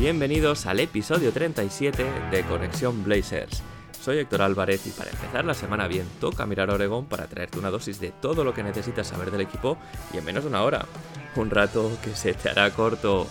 [0.00, 3.62] Bienvenidos al episodio 37 de Conexión Blazers.
[4.00, 7.58] Soy Héctor Álvarez y para empezar la semana bien toca mirar a Oregón para traerte
[7.58, 9.76] una dosis de todo lo que necesitas saber del equipo
[10.14, 10.86] y en menos de una hora.
[11.36, 13.26] Un rato que se te hará corto.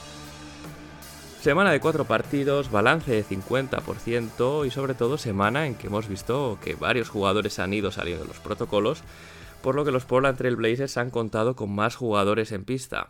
[1.42, 6.60] Semana de cuatro partidos, balance de 50% y sobre todo semana en que hemos visto
[6.64, 9.02] que varios jugadores han ido saliendo de los protocolos,
[9.64, 13.08] por lo que los Portland Trail Blazers han contado con más jugadores en pista.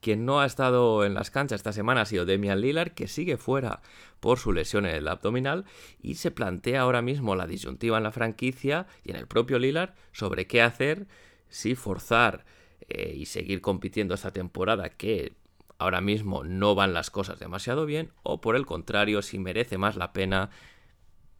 [0.00, 3.36] Quien no ha estado en las canchas esta semana ha sido Demian Lillard, que sigue
[3.36, 3.80] fuera
[4.20, 5.64] por su lesión en el abdominal
[6.00, 9.94] y se plantea ahora mismo la disyuntiva en la franquicia y en el propio Lillard
[10.12, 11.06] sobre qué hacer,
[11.48, 12.44] si forzar
[12.88, 15.34] eh, y seguir compitiendo esta temporada que
[15.78, 19.96] ahora mismo no van las cosas demasiado bien o por el contrario si merece más
[19.96, 20.50] la pena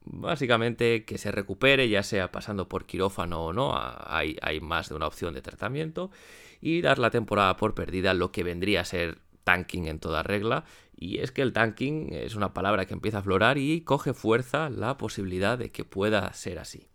[0.07, 4.95] básicamente que se recupere, ya sea pasando por quirófano o no, hay, hay, más de
[4.95, 6.11] una opción de tratamiento,
[6.61, 10.65] y dar la temporada por perdida, lo que vendría a ser tanking en toda regla.
[10.97, 14.71] Y es que el tanking es una palabra que empieza a aflorar y coge fuerza
[14.71, 16.89] la posibilidad de que pueda ser así.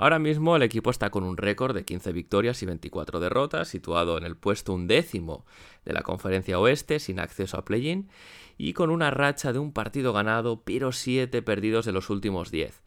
[0.00, 4.16] Ahora mismo el equipo está con un récord de 15 victorias y 24 derrotas, situado
[4.16, 5.44] en el puesto undécimo
[5.84, 8.08] de la conferencia oeste, sin acceso a play-in,
[8.56, 12.80] y con una racha de un partido ganado, pero 7 perdidos de los últimos 10.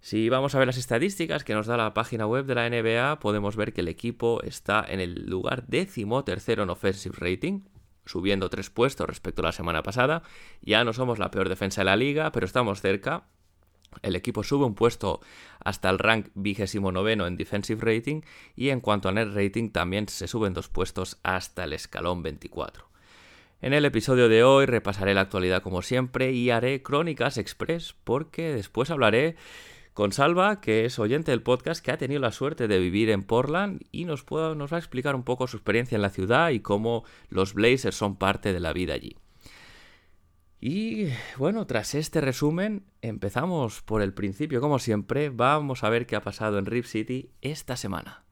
[0.00, 3.20] Si vamos a ver las estadísticas que nos da la página web de la NBA,
[3.20, 7.64] podemos ver que el equipo está en el lugar décimo tercero en offensive rating,
[8.06, 10.22] subiendo tres puestos respecto a la semana pasada.
[10.62, 13.24] Ya no somos la peor defensa de la liga, pero estamos cerca.
[14.00, 15.20] El equipo sube un puesto
[15.62, 18.22] hasta el rank vigésimo noveno en defensive rating
[18.56, 22.88] y en cuanto a net rating también se suben dos puestos hasta el escalón 24.
[23.60, 28.54] En el episodio de hoy repasaré la actualidad como siempre y haré crónicas express porque
[28.54, 29.36] después hablaré
[30.00, 33.22] con Salva, que es oyente del podcast, que ha tenido la suerte de vivir en
[33.22, 36.60] Portland y nos, nos va a explicar un poco su experiencia en la ciudad y
[36.60, 39.18] cómo los Blazers son parte de la vida allí.
[40.58, 45.28] Y bueno, tras este resumen, empezamos por el principio, como siempre.
[45.28, 48.24] Vamos a ver qué ha pasado en Rip City esta semana.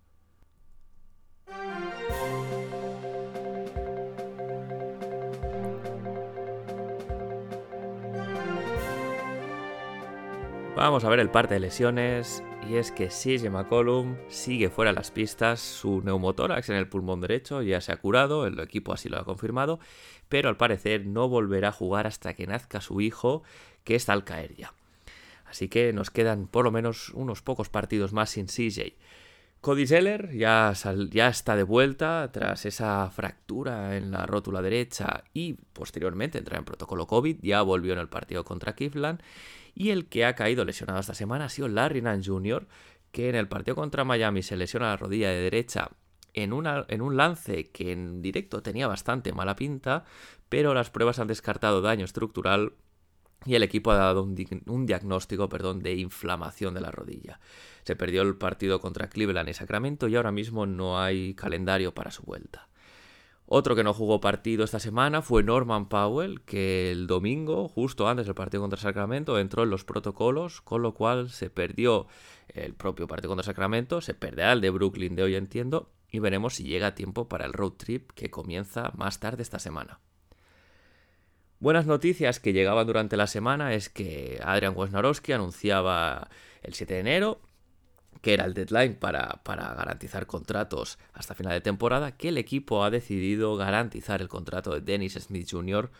[10.79, 12.41] Vamos a ver el parte de lesiones
[12.71, 17.21] y es que CJ McCollum sigue fuera de las pistas, su neumotórax en el pulmón
[17.21, 19.81] derecho ya se ha curado, el equipo así lo ha confirmado,
[20.29, 23.43] pero al parecer no volverá a jugar hasta que nazca su hijo,
[23.83, 24.73] que está al caer ya.
[25.47, 28.95] Así que nos quedan por lo menos unos pocos partidos más sin CJ.
[29.61, 36.39] Cody Zeller ya, está de vuelta tras esa fractura en la rótula derecha y posteriormente
[36.39, 39.21] entrar en protocolo COVID, ya volvió en el partido contra Cleveland
[39.79, 42.67] y el que ha caído lesionado esta semana ha sido Larry Nance Jr.,
[43.13, 45.93] que en el partido contra Miami se lesiona la rodilla de derecha
[46.35, 46.53] en,
[46.89, 50.05] en, un lance que en directo tenía bastante mala pinta,
[50.49, 52.73] pero las pruebas han descartado daño estructural
[53.47, 54.37] y el equipo ha dado un,
[54.67, 57.39] un, diagnóstico perdón, de inflamación de la rodilla.
[57.85, 62.11] Se perdió el partido contra Cleveland y Sacramento y ahora mismo no hay calendario para
[62.11, 62.68] su vuelta.
[63.51, 68.27] Otro que no jugó partido esta semana fue Norman Powell, que el domingo, justo antes
[68.27, 72.07] del partido contra Sacramento, entró en los protocolos, con lo cual se perdió
[72.49, 76.57] el propio partido contra Sacramento, se perderá el de Brooklyn de hoy entiendo, y veremos
[76.57, 79.99] si llega a tiempo para el road trip que comienza más tarde esta semana.
[81.59, 86.29] Buenas noticias que llegaban durante la semana es que Adrian Wojnarowski anunciaba
[86.63, 87.41] el 7 de enero
[88.21, 92.85] que era el deadline para, para, garantizar contratos hasta final de temporada, que el equipo
[92.85, 95.91] ha decidido garantizar el contrato de Dennis Smith Jr.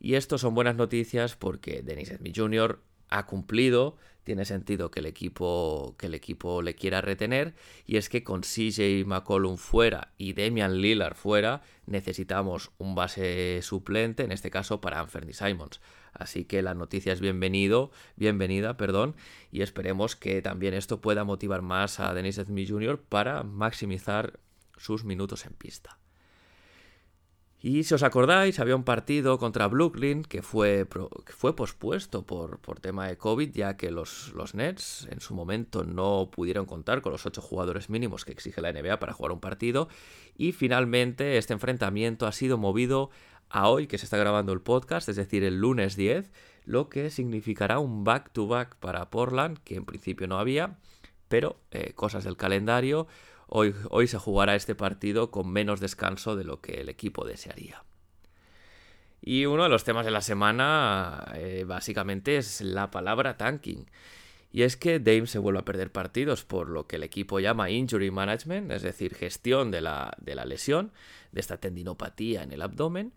[0.00, 2.80] Y esto son buenas noticias porque Dennis Smith Jr.
[3.08, 7.54] ha cumplido, tiene sentido que el equipo, que el equipo le quiera retener,
[7.86, 14.22] y es que con CJ McCollum fuera y Damian Lillard fuera, necesitamos un base suplente,
[14.22, 15.80] en este caso para Anthony Simons.
[16.18, 19.14] Así que la noticia es bienvenido, bienvenida, perdón,
[19.52, 23.00] y esperemos que también esto pueda motivar más a Dennis Smith Jr.
[23.00, 24.40] para maximizar
[24.76, 25.98] sus minutos en pista.
[27.60, 30.86] Y si os acordáis, había un partido contra Brooklyn que fue,
[31.26, 35.82] fue pospuesto por, por, tema de COVID, ya que los, los, Nets en su momento
[35.82, 39.40] no pudieron contar con los ocho jugadores mínimos que exige la NBA para jugar un
[39.40, 39.88] partido.
[40.36, 43.10] Y finalmente este enfrentamiento ha sido movido
[43.50, 46.30] a hoy que se está grabando el podcast, es decir, el lunes 10,
[46.64, 50.78] lo que significará un back-to-back para Portland, que en principio no había,
[51.28, 53.06] pero eh, cosas del calendario,
[53.46, 57.84] hoy, hoy se jugará este partido con menos descanso de lo que el equipo desearía.
[59.20, 63.86] Y uno de los temas de la semana eh, básicamente es la palabra tanking.
[64.50, 67.70] Y es que Dame se vuelve a perder partidos por lo que el equipo llama
[67.70, 70.92] injury management, es decir, gestión de la, de la lesión,
[71.32, 73.12] de esta tendinopatía en el abdomen.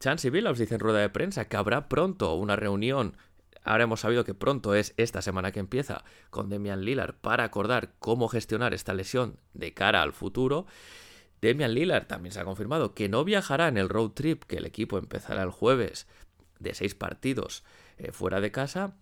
[0.00, 3.16] Chance y Billups dice en rueda de prensa que habrá pronto una reunión,
[3.62, 7.92] ahora hemos sabido que pronto es esta semana que empieza, con Demian Lillard para acordar
[8.00, 10.66] cómo gestionar esta lesión de cara al futuro.
[11.40, 14.66] Demian Lillard también se ha confirmado que no viajará en el road trip que el
[14.66, 16.08] equipo empezará el jueves
[16.58, 17.62] de seis partidos
[17.98, 18.96] eh, fuera de casa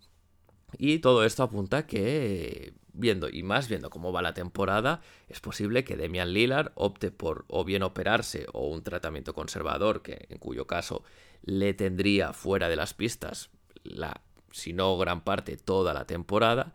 [0.78, 5.84] y todo esto apunta que, viendo y más viendo cómo va la temporada, es posible
[5.84, 10.66] que Demian Lillard opte por o bien operarse o un tratamiento conservador, que en cuyo
[10.66, 11.04] caso
[11.42, 13.50] le tendría fuera de las pistas
[13.82, 14.20] la,
[14.50, 16.72] si no gran parte, toda la temporada.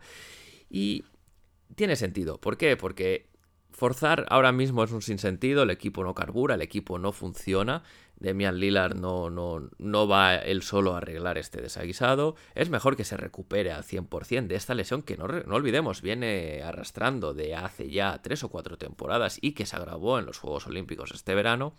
[0.70, 1.04] Y
[1.74, 2.38] tiene sentido.
[2.40, 2.76] ¿Por qué?
[2.76, 3.28] Porque
[3.76, 7.82] Forzar ahora mismo es un sinsentido, el equipo no carbura, el equipo no funciona,
[8.18, 13.04] Demian Lillard no, no, no va él solo a arreglar este desaguisado, es mejor que
[13.04, 17.90] se recupere al 100% de esta lesión que no, no olvidemos viene arrastrando de hace
[17.90, 21.74] ya tres o cuatro temporadas y que se agravó en los Juegos Olímpicos este verano.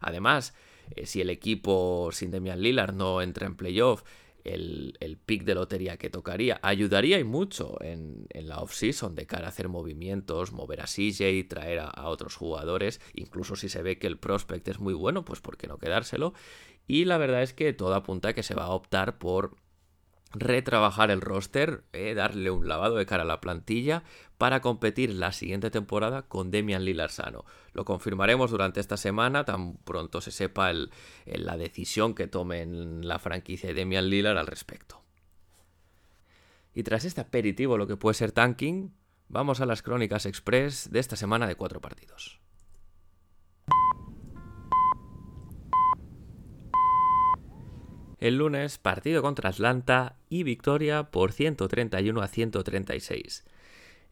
[0.00, 0.52] Además,
[0.96, 4.02] eh, si el equipo sin Demian Lillard no entra en playoff,
[4.44, 6.58] el, el pick de lotería que tocaría.
[6.62, 11.80] Ayudaría y mucho en, la off-season de cara a hacer movimientos, mover a CJ, traer
[11.80, 13.00] a, otros jugadores.
[13.14, 16.34] Incluso si se ve que el prospect es muy bueno, pues ¿por qué no quedárselo?
[16.86, 19.56] Y la verdad es que todo apunta a que se va a optar por
[20.32, 24.04] retrabajar el roster, eh, darle un lavado de cara a la plantilla
[24.40, 27.44] para competir la siguiente temporada con Demian Lillard sano.
[27.74, 30.72] Lo confirmaremos durante esta semana, tan pronto se sepa
[31.26, 35.02] la decisión que tome la franquicia de Demian Lillard al respecto.
[36.72, 38.94] Y tras este aperitivo, lo que puede ser tanking,
[39.28, 42.40] vamos a las crónicas express de esta semana de cuatro partidos.
[48.20, 53.44] El lunes, partido contra Atlanta y victoria por 131 a 136.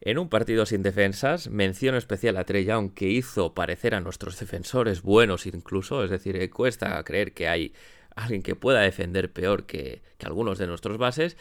[0.01, 4.39] En un partido sin defensas, mención especial a Trey Young que hizo parecer a nuestros
[4.39, 7.73] defensores buenos incluso, es decir, eh, cuesta creer que hay
[8.15, 11.35] alguien que pueda defender peor que, algunos de nuestros bases,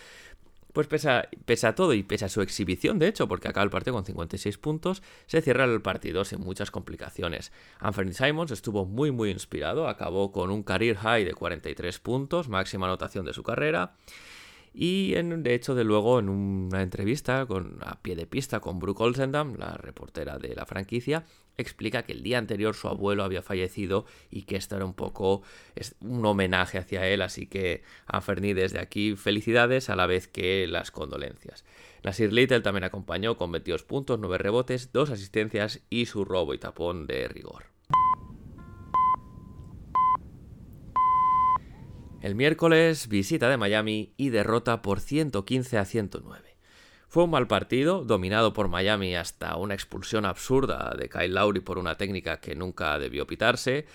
[0.73, 1.09] pues pese
[1.67, 4.59] a, todo y pese a su exhibición, de hecho, porque acaba el partido con 56
[4.59, 7.53] puntos, se cierra el partido sin muchas complicaciones.
[7.79, 12.87] Anthony Simons estuvo muy muy inspirado, acabó con un career high de 43 puntos, máxima
[12.87, 13.95] anotación de su carrera.
[14.81, 18.79] Y en, de hecho, de luego, en una entrevista con, a pie de pista con
[18.79, 21.25] Brooke Olsendam, la reportera de la franquicia,
[21.57, 25.43] explica que el día anterior su abuelo había fallecido y que esto era un poco
[25.99, 30.69] un homenaje hacia él, así que a Fernie desde aquí felicidades a la vez que
[30.69, 31.65] las condolencias.
[32.05, 36.59] Nasir Little también acompañó con 22 puntos, 9 rebotes, 2 asistencias y su robo y
[36.59, 37.65] tapón de rigor.
[42.29, 46.59] El miércoles visita de Miami y derrota por 115 a 109.
[47.09, 51.79] Fue un mal partido, dominado por Miami hasta una expulsión absurda de Kyle Lowry por
[51.79, 53.87] una técnica que nunca debió pitarse.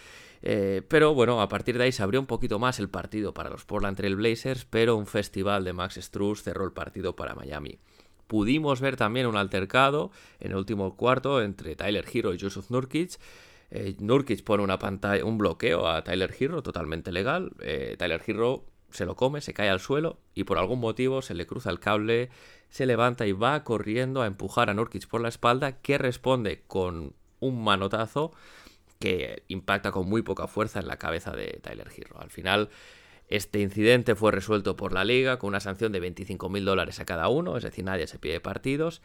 [0.41, 3.51] Eh, pero bueno, a partir de ahí se abrió un poquito más el partido para
[3.51, 7.77] los Portland Trail Blazers, pero un festival de Max Struz cerró el partido para Miami.
[8.25, 10.09] Pudimos ver también un altercado
[10.39, 13.19] en el último cuarto entre Tyler Hero y Joseph Nurkic.
[13.75, 17.53] Eh, Nurkic pone una pantalla, un bloqueo a Tyler Hero totalmente legal.
[17.59, 21.33] Eh, Tyler Hero se lo come, se cae al suelo y por algún motivo se
[21.33, 22.29] le cruza el cable,
[22.69, 27.15] se levanta y va corriendo a empujar a Nurkic por la espalda, que responde con
[27.39, 28.31] un manotazo
[28.99, 32.19] que impacta con muy poca fuerza en la cabeza de Tyler Hero.
[32.19, 32.69] Al final,
[33.27, 37.27] este incidente fue resuelto por la liga con una sanción de 25.000 dólares a cada
[37.27, 39.01] uno, es decir, nadie se pide partidos.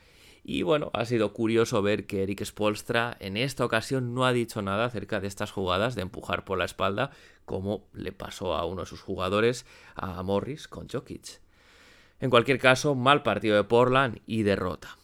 [0.50, 4.62] Y bueno, ha sido curioso ver que Eric Spolstra en esta ocasión no ha dicho
[4.62, 7.10] nada acerca de estas jugadas de empujar por la espalda,
[7.44, 11.42] como le pasó a uno de sus jugadores, a Morris con Jokic.
[12.18, 14.96] En cualquier caso, mal partido de Portland y derrota.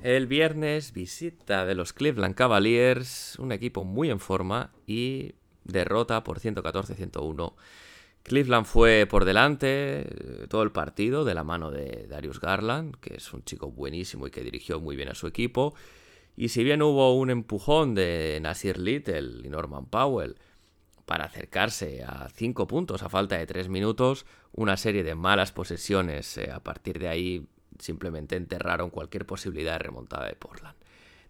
[0.00, 6.38] El viernes visita de los Cleveland Cavaliers, un equipo muy en forma y derrota por
[6.38, 7.52] 114-101.
[8.22, 13.16] Cleveland fue por delante eh, todo el partido de la mano de Darius Garland, que
[13.16, 15.74] es un chico buenísimo y que dirigió muy bien a su equipo.
[16.36, 20.36] Y si bien hubo un empujón de Nasir Little y Norman Powell
[21.04, 26.38] para acercarse a 5 puntos a falta de 3 minutos, una serie de malas posesiones
[26.38, 27.46] eh, a partir de ahí
[27.78, 30.76] simplemente enterraron cualquier posibilidad de remontada de Portland.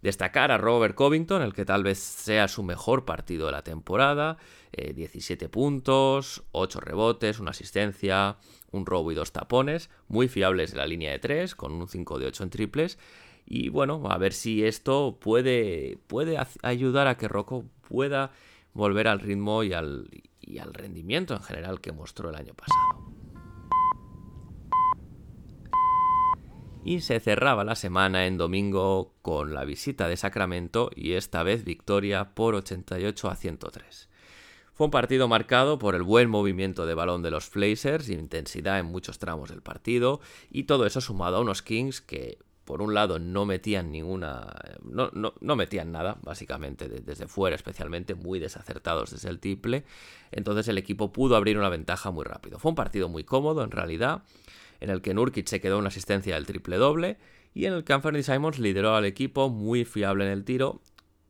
[0.03, 4.37] Destacar a Robert Covington, el que tal vez sea su mejor partido de la temporada,
[4.73, 8.37] 17 puntos, 8 rebotes, una asistencia,
[8.73, 12.19] un robo y dos tapones, muy fiables en la línea de 3, con un 5
[12.19, 12.99] de 8 en triples.
[13.47, 18.33] Y bueno, a ver si esto puede, puede ayudar a que Rocco pueda
[18.73, 20.09] volver al ritmo y al
[20.73, 23.12] rendimiento en general que mostró el año pasado.
[26.85, 31.65] Y se cerraba la semana en domingo con la visita de Sacramento y esta vez
[31.65, 34.09] victoria por 88 a 103.
[34.75, 38.87] Fue un partido marcado por el buen movimiento de balón de los Blazers, intensidad en
[38.87, 40.21] muchos tramos del partido
[40.51, 45.11] y todo eso sumado a unos Kings que por un lado no metían ninguna, no,
[45.13, 49.85] no, metían nada, básicamente, desde fuera especialmente, muy desacertados desde el triple,
[50.31, 52.59] entonces el equipo pudo abrir una ventaja muy rápido.
[52.59, 54.23] Fue un partido muy cómodo en realidad,
[54.83, 57.19] en el que Nurkic se quedó una asistencia del triple doble
[57.55, 60.83] y en el que Anthony Simons lideró al equipo muy fiable en el tiro.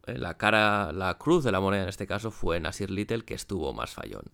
[0.06, 3.34] Eh, la cara, la cruz de la moneda en este caso fue Nasir Little, que
[3.34, 4.24] estuvo más fallón.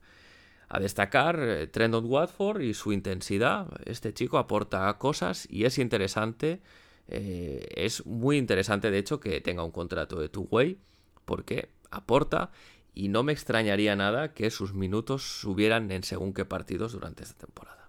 [0.68, 3.66] A destacar eh, Trendon Watford y su intensidad.
[3.84, 6.60] Este chico aporta cosas y es interesante
[7.08, 10.78] eh, es muy interesante, de hecho, que tenga un contrato de two-way,
[11.24, 12.50] porque aporta
[12.94, 17.46] y no me extrañaría nada que sus minutos subieran en según qué partidos durante esta
[17.46, 17.88] temporada.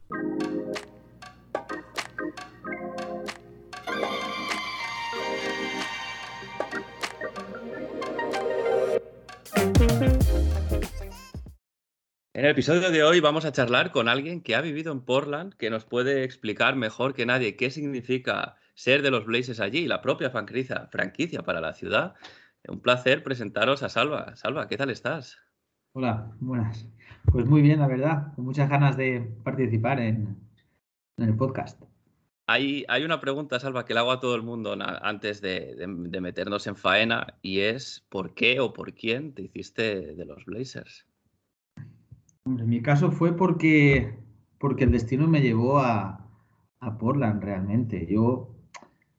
[12.31, 15.55] En el episodio de hoy vamos a charlar con alguien que ha vivido en Portland,
[15.55, 20.03] que nos puede explicar mejor que nadie qué significa ser de los Blazers allí, la
[20.03, 22.13] propia franquicia, franquicia para la ciudad.
[22.67, 24.35] Un placer presentaros a Salva.
[24.35, 25.39] Salva, ¿qué tal estás?
[25.93, 26.87] Hola, buenas.
[27.31, 30.37] Pues muy bien, la verdad, con muchas ganas de participar en,
[31.17, 31.81] el podcast.
[32.45, 35.87] Hay, hay, una pregunta, Salva, que le hago a todo el mundo antes de,
[36.21, 41.08] meternos en faena y es ¿por qué o por quién te hiciste de los Blazers?
[42.57, 44.15] En mi caso fue porque,
[44.57, 46.27] porque el destino me llevó a,
[46.79, 48.07] a Portland realmente.
[48.09, 48.55] Yo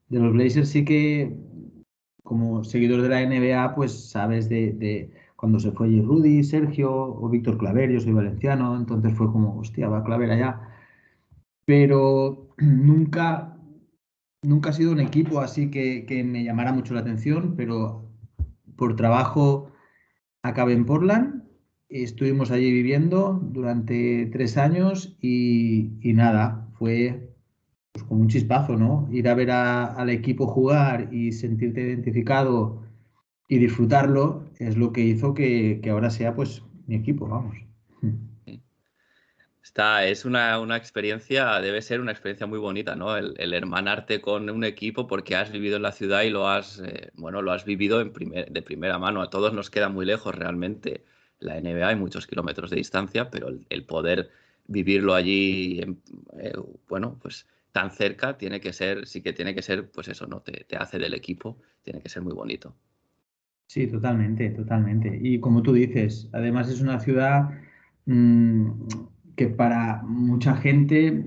[0.09, 1.33] de los Blazers sí que,
[2.23, 7.57] como seguidor de la NBA, pues sabes de, cuando se fue Rudy, Sergio o Víctor
[7.57, 10.61] Claver, yo soy valenciano, entonces fue como, hostia, va Claver allá.
[11.65, 13.57] Pero nunca,
[14.41, 18.09] nunca ha sido un equipo así que, que me llamara mucho la atención, pero
[18.75, 19.71] por trabajo
[20.43, 21.40] acabé en Portland,
[21.91, 27.27] estuvimos allí viviendo durante tres años y, nada, fue
[27.91, 29.09] pues como un chispazo, ¿no?
[29.11, 32.83] Ir a ver al equipo jugar y sentirte identificado
[33.49, 37.57] y disfrutarlo es lo que hizo que, ahora sea pues mi equipo, vamos.
[39.61, 43.15] Está, es una, experiencia, debe ser una experiencia muy bonita, ¿no?
[43.17, 47.11] El, hermanarte con un equipo porque has vivido en la ciudad y lo has, eh,
[47.15, 49.21] bueno, lo has vivido en de primera mano.
[49.21, 51.05] A todos nos queda muy lejos realmente
[51.41, 54.29] la NBA, hay muchos kilómetros de distancia, pero el, poder
[54.67, 55.81] vivirlo allí,
[56.39, 56.53] eh,
[56.87, 60.41] bueno, pues tan cerca tiene que ser, sí que tiene que ser, pues eso, ¿no?
[60.41, 62.75] Te, hace del equipo, tiene que ser muy bonito.
[63.67, 65.19] Sí, totalmente, totalmente.
[65.21, 67.49] Y como tú dices, además es una ciudad
[68.05, 68.69] mm,
[69.35, 71.23] que para mucha gente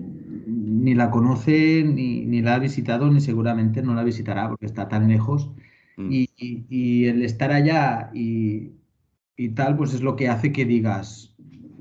[0.46, 5.08] ni la conoce, ni, la ha visitado, ni seguramente no la visitará porque está tan
[5.08, 5.50] lejos.
[5.96, 6.08] Mm.
[6.10, 8.72] Y, el estar allá y,
[9.36, 11.34] y tal, pues es lo que hace que digas,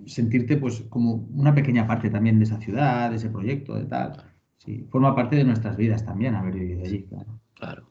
[0.05, 4.33] sentirte pues como una pequeña parte también de esa ciudad, de ese proyecto, de tal
[4.63, 7.39] sí, forma parte de nuestras vidas también haber vivido allí, claro.
[7.55, 7.89] Claro.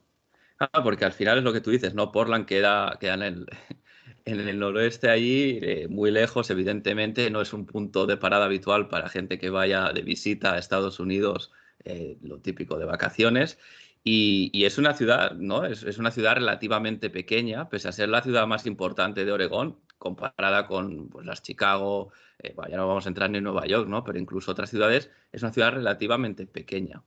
[0.59, 2.11] Ah, porque al final es lo que tú dices, ¿no?
[2.11, 3.45] Portland queda, queda en, el,
[4.25, 8.87] en el noroeste allí, eh, muy lejos, evidentemente, no es un punto de parada habitual
[8.87, 11.51] para gente que vaya de visita a Estados Unidos,
[11.83, 13.57] eh, lo típico de vacaciones.
[14.05, 15.65] Y, es una ciudad, ¿no?
[15.65, 19.77] Es, es, una ciudad relativamente pequeña, pese a ser la ciudad más importante de Oregón,
[19.97, 23.87] comparada con pues, las Chicago, eh, ya no vamos a entrar ni en Nueva York,
[23.87, 24.03] ¿no?
[24.03, 27.01] Pero incluso otras ciudades, es una ciudad relativamente pequeña.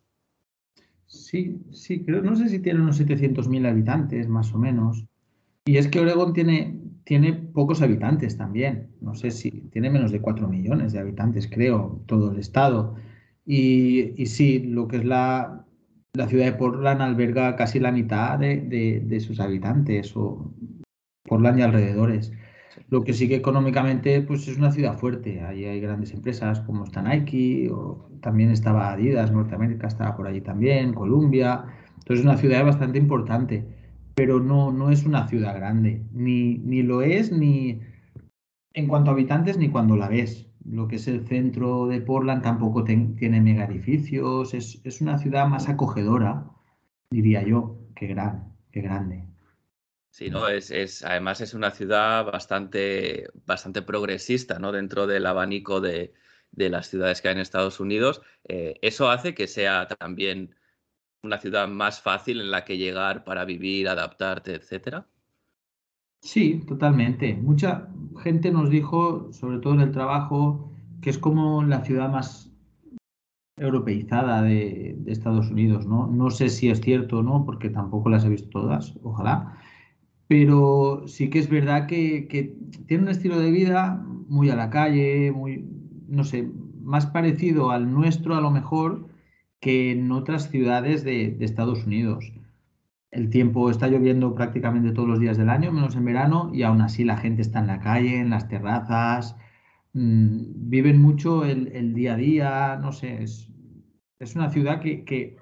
[1.06, 5.04] Sí, sí, creo, no sé si tiene unos 700.000 habitantes, más o menos.
[5.66, 8.88] Y es que Oregón tiene, tiene pocos habitantes también.
[9.02, 12.96] No sé si tiene menos de 4 millones de habitantes, creo, todo el estado.
[13.44, 15.65] Y sí, lo que es la,
[16.16, 20.50] la ciudad de Portland alberga casi la mitad de, de, de sus habitantes, o
[21.24, 22.32] Portland y alrededores.
[22.88, 25.42] Lo que sí que económicamente pues es una ciudad fuerte.
[25.42, 30.40] Ahí hay grandes empresas como está Nike, o también estaba Adidas, Norteamérica estaba por allí
[30.40, 31.64] también, Columbia.
[31.98, 33.64] Entonces es una ciudad bastante importante,
[34.14, 36.02] pero no, no es una ciudad grande.
[36.12, 37.80] Ni, ni lo es ni
[38.74, 40.45] en cuanto a habitantes ni cuando la ves.
[40.68, 44.54] Lo que es el centro de Portland tampoco tiene mega edificios.
[44.54, 46.50] Es, es una ciudad más acogedora,
[47.10, 49.24] diría yo, que gran qué grande.
[50.10, 50.48] Sí, ¿no?
[50.48, 54.72] Es, es, además es una ciudad bastante, bastante progresista, ¿no?
[54.72, 56.12] Dentro del abanico de,
[56.52, 58.20] de las ciudades que hay en Estados Unidos.
[58.44, 60.54] Eh, eso hace que sea también
[61.22, 65.06] una ciudad más fácil en la que llegar para vivir, adaptarte, etcétera.
[66.26, 67.34] Sí, totalmente.
[67.34, 72.50] Mucha gente nos dijo, sobre todo en el trabajo, que es como la ciudad más
[73.56, 76.08] europeizada de, Estados Unidos, ¿no?
[76.08, 79.56] No sé si es cierto o no, porque tampoco las he visto todas, ojalá.
[80.26, 82.56] Pero sí que es verdad que,
[82.88, 85.64] tiene un estilo de vida muy a la calle, muy,
[86.08, 86.50] no sé,
[86.82, 89.06] más parecido al nuestro a lo mejor
[89.60, 92.32] que en otras ciudades de, de Estados Unidos
[93.10, 96.80] el tiempo está lloviendo prácticamente todos los días del año, menos en verano, y aún
[96.80, 99.36] así la gente está en la calle, en las terrazas,
[99.92, 103.48] mmm, viven mucho el, día a día, no sé, es,
[104.18, 105.36] es una ciudad que, que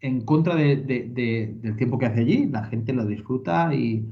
[0.00, 4.08] en contra de, de, del tiempo que hace allí, la gente lo disfruta y,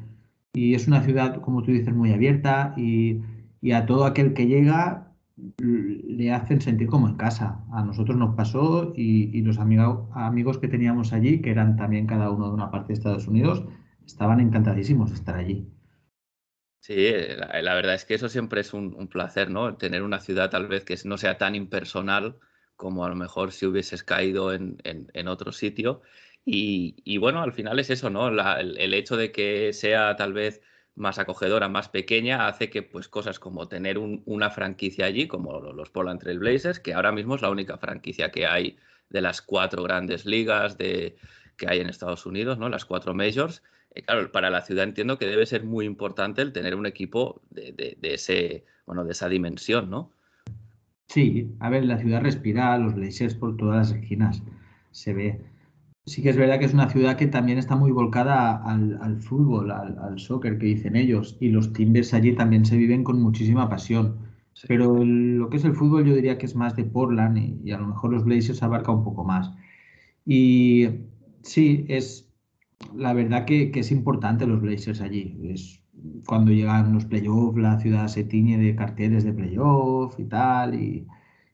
[0.52, 3.20] y, es una ciudad, como tú dices, muy abierta y,
[3.60, 5.07] y a todo aquel que llega
[5.58, 7.64] le hacen sentir como en casa.
[7.72, 12.06] A nosotros nos pasó y, y los amigo, amigos que teníamos allí, que eran también
[12.06, 13.64] cada uno de una parte de Estados Unidos,
[14.06, 15.68] estaban encantadísimos de estar allí.
[16.80, 19.76] Sí, la, verdad es que eso siempre es un, placer, ¿no?
[19.76, 22.38] Tener una ciudad tal vez que no sea tan impersonal
[22.76, 26.00] como a lo mejor si hubieses caído en, en, en otro sitio.
[26.44, 28.28] Y, y, bueno, al final es eso, ¿no?
[28.28, 30.62] El, el hecho de que sea tal vez
[30.98, 35.60] más acogedora, más pequeña, hace que pues cosas como tener un, una franquicia allí, como
[35.60, 38.76] los Portland Trail Blazers, que ahora mismo es la única franquicia que hay
[39.08, 41.16] de las cuatro grandes ligas de,
[41.56, 42.68] que hay en Estados Unidos, ¿no?
[42.68, 43.62] Las cuatro majors.
[43.94, 47.40] Eh, claro, para la ciudad entiendo que debe ser muy importante el tener un equipo
[47.50, 50.12] de, de, ese, bueno, de esa dimensión, ¿no?
[51.06, 54.42] Sí, a ver, la ciudad respira los Blazers por todas las esquinas.
[54.90, 55.40] Se ve
[56.08, 59.20] sí que es verdad que es una ciudad que también está muy volcada al, al
[59.22, 63.20] fútbol, al, al, soccer que dicen ellos, y los Timbers allí también se viven con
[63.22, 64.16] muchísima pasión.
[64.54, 64.66] Sí.
[64.68, 67.60] Pero el, lo que es el fútbol yo diría que es más de Portland y,
[67.64, 69.52] y, a lo mejor los Blazers abarca un poco más.
[70.24, 70.88] Y
[71.42, 72.28] sí, es
[72.94, 75.38] la verdad que, que es importante los Blazers allí.
[75.44, 75.80] Es,
[76.26, 81.06] cuando llegan los playoffs, la ciudad se tiñe de carteles de playoff y tal, y,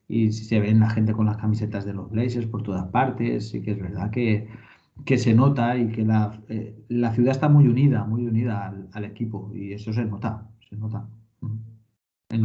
[0.08, 3.62] y se ven la gente con las camisetas de los Blazers por todas partes, sí
[3.62, 4.48] que es verdad que,
[5.04, 8.88] que se nota y que la, eh, la, ciudad está muy unida, muy unida al,
[8.92, 11.08] al, equipo y eso se nota, se nota.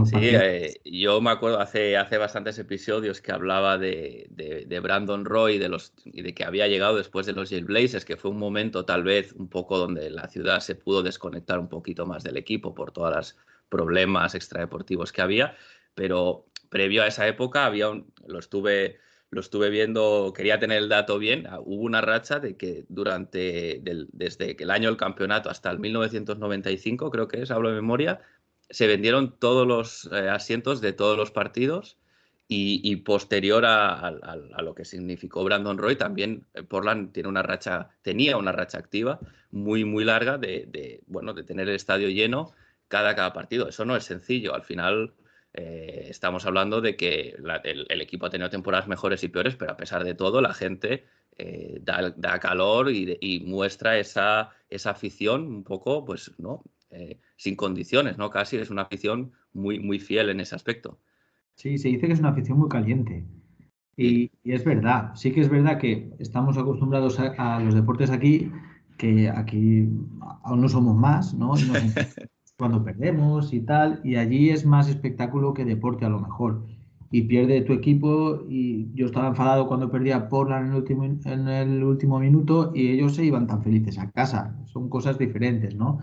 [0.06, 5.26] sí, eh, yo me acuerdo hace, hace bastantes episodios que hablaba de, de, de Brandon
[5.26, 8.40] Roy de los, y de que había llegado después de los Blazers, que fue un
[8.40, 12.38] momento tal vez un poco donde la ciudad se pudo desconectar un poquito más del
[12.38, 15.56] equipo por todos los problemas extradeportivos que había,
[15.94, 17.88] pero previo a esa época había
[18.28, 19.00] lo estuve
[19.32, 23.80] lo estuve viendo, quería tener el dato bien, ah, hubo una racha de que durante,
[23.84, 28.22] del, desde el año del campeonato hasta el 1995, creo que es, hablo de memoria,
[28.70, 31.98] se vendieron todos los eh, asientos de todos los partidos
[32.52, 34.12] y, posterior a,
[34.64, 39.20] lo que significó Brandon Roy, también eh, Portland tiene una racha, tenía una racha activa
[39.52, 42.52] muy, muy larga de, de, bueno, de tener el estadio lleno
[42.88, 43.70] cada, cada partido.
[43.70, 45.14] Eso no es sencillo, al final
[45.54, 49.56] eh, estamos hablando de que la, el, el, equipo ha tenido temporadas mejores y peores,
[49.56, 51.06] pero a pesar de todo, la gente
[51.38, 56.64] eh, da, da, calor y, y, muestra esa, esa afición un poco, pues, ¿no?
[56.92, 58.30] Eh, sin condiciones, ¿no?
[58.30, 61.00] Casi es una afición muy, muy fiel en ese aspecto.
[61.56, 63.26] Sí, se dice que es una afición muy caliente.
[63.98, 68.12] Y, y es verdad, sí que es verdad que estamos acostumbrados a, a, los deportes
[68.12, 68.52] aquí,
[68.98, 69.88] que aquí
[70.44, 71.48] aún no somos más, ¿no?
[71.48, 71.62] Nos,
[72.60, 76.66] cuando perdemos y tal, y allí es más espectáculo que deporte a lo mejor.
[77.10, 81.48] Y pierde tu equipo y yo estaba enfadado cuando perdía Portland en el último, en
[81.48, 84.60] el último minuto y ellos se iban tan felices a casa.
[84.66, 86.00] Son cosas diferentes, ¿no?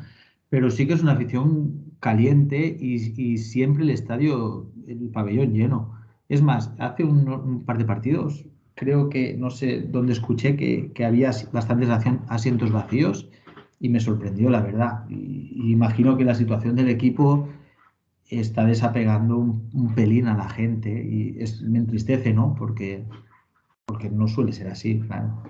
[0.49, 5.93] Pero sí que es una afición caliente y, y siempre el estadio, el pabellón lleno.
[6.31, 10.91] Es más, hace un, un, par de partidos, creo que, no sé dónde escuché que,
[10.95, 11.91] que había bastantes
[12.29, 13.29] asientos vacíos
[13.81, 15.05] y me sorprendió, la verdad.
[15.09, 17.49] Y, imagino que la situación del equipo
[18.29, 22.55] está desapegando un, pelín a la gente y es, me entristece, ¿no?
[22.59, 23.05] Porque,
[23.85, 25.43] porque no suele ser así, claro.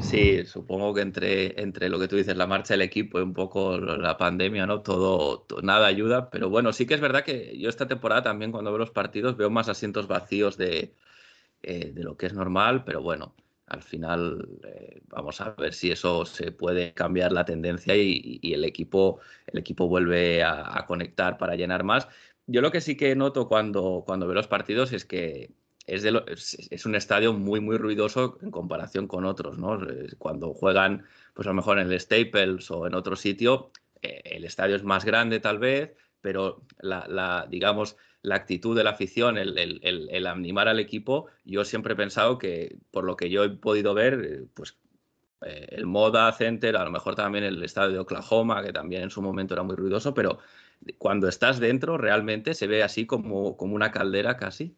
[0.00, 3.34] Sí, supongo que entre, entre lo que tú dices, la marcha del equipo y un
[3.34, 4.80] poco la pandemia, ¿no?
[4.82, 8.52] Todo, todo, nada ayuda, pero bueno, sí que es verdad que yo esta temporada también
[8.52, 10.94] cuando veo los partidos veo más asientos vacíos de,
[11.62, 13.34] eh, de lo que es normal, pero bueno,
[13.66, 18.64] al final eh, vamos a ver si eso se puede cambiar la tendencia y, el
[18.64, 22.08] equipo el equipo vuelve a, conectar para llenar más
[22.46, 25.50] yo lo que sí que noto cuando cuando veo los partidos es que
[25.86, 26.22] es, de
[26.70, 29.78] es, un estadio muy, muy ruidoso en comparación con otros, ¿no?
[30.18, 33.70] Cuando juegan, pues a lo mejor en el Staples o en otro sitio,
[34.02, 38.90] eh, el estadio es más grande tal vez, pero la, digamos, la actitud de la
[38.90, 43.50] afición, el, animar al equipo, yo siempre he pensado que, por lo que yo he
[43.50, 44.76] podido ver, eh, pues
[45.42, 49.10] eh, el Moda Center, a lo mejor también el estadio de Oklahoma, que también en
[49.10, 50.40] su momento era muy ruidoso, pero
[50.98, 54.74] cuando estás dentro realmente se ve así como, como una caldera casi.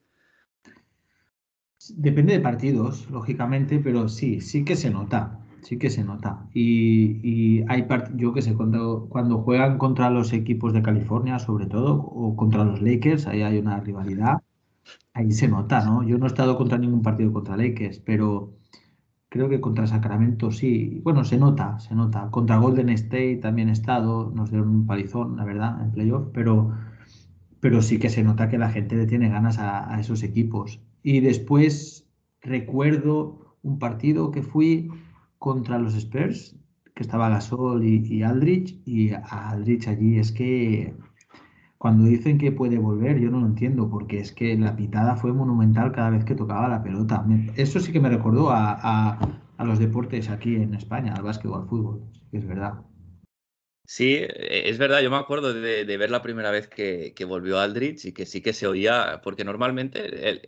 [1.94, 6.48] Depende de partidos, lógicamente, pero sí, sí que se nota, sí que se nota.
[6.54, 11.94] Y, hay yo que sé, cuando, cuando juegan contra los equipos de California, sobre todo,
[11.94, 14.42] o contra los Lakers, ahí hay una rivalidad,
[15.14, 16.02] ahí se nota, ¿no?
[16.02, 18.54] Yo no he estado contra ningún partido contra Lakers, pero
[19.28, 21.00] creo que contra Sacramento sí.
[21.04, 22.30] Bueno, se nota, se nota.
[22.30, 26.72] Contra Golden State también he estado, nos dieron un palizón, la verdad, en playoff, pero,
[27.60, 30.80] pero sí que se nota que la gente le tiene ganas a, a esos equipos.
[31.02, 32.08] Y después
[32.40, 34.90] recuerdo un partido que fui
[35.38, 36.56] contra los Spurs,
[36.94, 40.94] que estaba Gasol y, Aldrich, y Aldrich allí es que
[41.78, 45.32] cuando dicen que puede volver, yo no lo entiendo, porque es que la pitada fue
[45.32, 47.24] monumental cada vez que tocaba la pelota.
[47.56, 49.18] eso sí que me recordó a,
[49.56, 52.80] a, los deportes aquí en España, al básquet o al fútbol, es verdad.
[53.90, 58.04] Sí, e, es verdad, yo me acuerdo de, ver la primera vez que, volvió Aldrich
[58.04, 60.42] y que sí que se oía, porque normalmente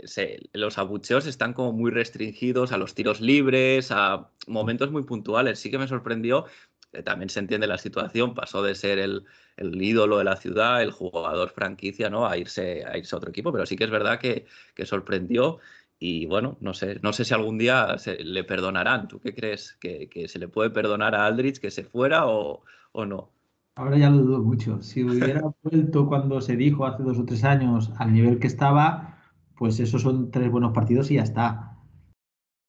[0.52, 5.58] los abucheos están como muy restringidos a los tiros libres, a momentos muy puntuales.
[5.58, 6.44] Sí que me sorprendió,
[6.92, 9.24] eh, también se entiende la situación, pasó de ser el,
[9.56, 12.26] ídolo de la ciudad, el jugador franquicia, ¿no?
[12.26, 14.46] A irse, a irse a otro equipo, pero sí que es verdad que,
[14.84, 15.60] sorprendió.
[15.98, 19.08] Y bueno, no sé, no sé si algún día se, le perdonarán.
[19.08, 19.74] ¿Tú qué crees?
[19.80, 23.30] ¿Que, ¿Que, se le puede perdonar a Aldrich que se fuera o, o no?
[23.76, 24.82] Ahora ya lo dudo mucho.
[24.82, 29.18] Si hubiera vuelto cuando se dijo hace dos o tres años al nivel que estaba,
[29.56, 31.78] pues esos son tres buenos partidos y ya está.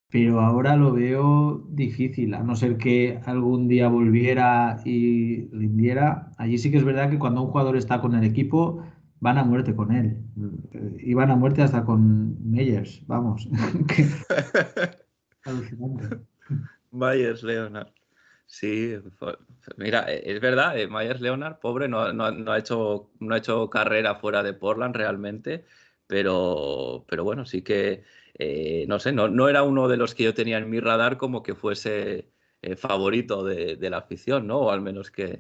[0.10, 6.34] Pero ahora lo veo difícil, a no ser que algún día volviera y rindiera.
[6.38, 8.84] Allí sí que es verdad que cuando un jugador está con el equipo,
[9.22, 10.22] van a muerte con él.
[11.00, 13.48] Y van a muerte hasta con Meyers, vamos.
[15.46, 16.20] Alucinante.
[16.92, 17.88] Myers, Leonard.
[18.52, 18.96] Sí,
[19.78, 24.16] mira, e, es verdad, eh, Myers Leonard, pobre, no, ha hecho, no ha hecho carrera
[24.16, 25.64] fuera de Portland realmente,
[26.06, 28.04] pero, pero bueno, sí que,
[28.38, 31.16] eh, no sé, no, no, era uno de los que yo tenía en mi radar
[31.16, 32.30] como que fuese
[32.62, 34.58] eh, favorito de, la afición, ¿no?
[34.60, 35.40] O al menos que...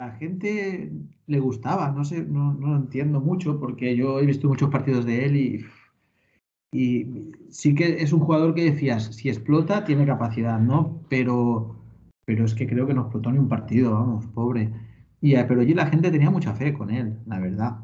[0.00, 0.90] La gente
[1.28, 5.06] le gustaba, no sé, no, no, lo entiendo mucho porque yo he visto muchos partidos
[5.06, 5.66] de él y,
[6.72, 11.04] y sí que es un jugador que decías, si explota tiene capacidad, ¿no?
[11.08, 11.79] Pero
[12.30, 14.70] pero es que creo que no explotó ni un partido, vamos, pobre.
[15.20, 17.78] Y, eh, pero allí la gente tenía mucha fe con él, la verdad.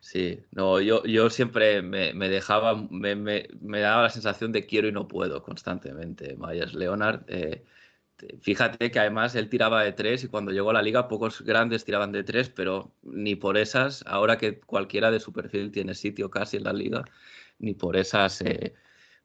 [0.00, 3.46] Sí, no, yo, yo siempre me, dejaba, me, me,
[3.78, 6.34] daba la sensación de quiero y no puedo constantemente.
[6.38, 7.62] Myers Leonard, eh,
[8.40, 11.84] fíjate que además él tiraba de tres y cuando llegó a la liga pocos grandes
[11.84, 16.30] tiraban de tres, pero ni por esas, ahora que cualquiera de su perfil tiene sitio
[16.30, 17.04] casi en la liga,
[17.58, 18.72] ni por esas eh,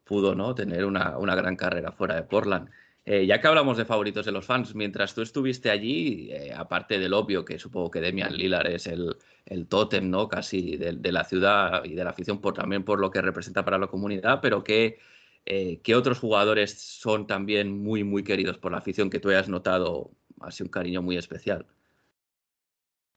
[0.04, 0.54] pudo ¿no?
[0.54, 2.68] tener una, una gran carrera fuera de Portland.
[3.08, 6.98] Eh, ya que hablamos de favoritos de los fans, mientras tú estuviste allí, eh, aparte
[6.98, 10.26] del obvio que supongo que Demian Lillard es el, el tótem, ¿no?
[10.28, 13.78] Casi de, la ciudad y de la afición, por, también por lo que representa para
[13.78, 14.98] la comunidad, pero ¿qué,
[15.44, 19.48] eh, ¿qué otros jugadores son también muy, muy queridos por la afición que tú hayas
[19.48, 21.64] notado así un cariño muy especial?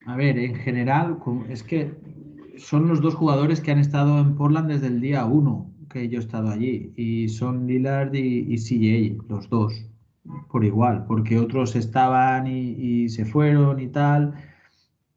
[0.06, 1.18] A ver, en general,
[1.50, 1.96] es que
[2.60, 6.20] son los dos jugadores que han estado en Portland desde el día uno que yo
[6.20, 9.74] he estado allí y son Lillard y, CJ, los dos,
[10.52, 14.36] por igual, porque otros estaban y, se fueron y tal,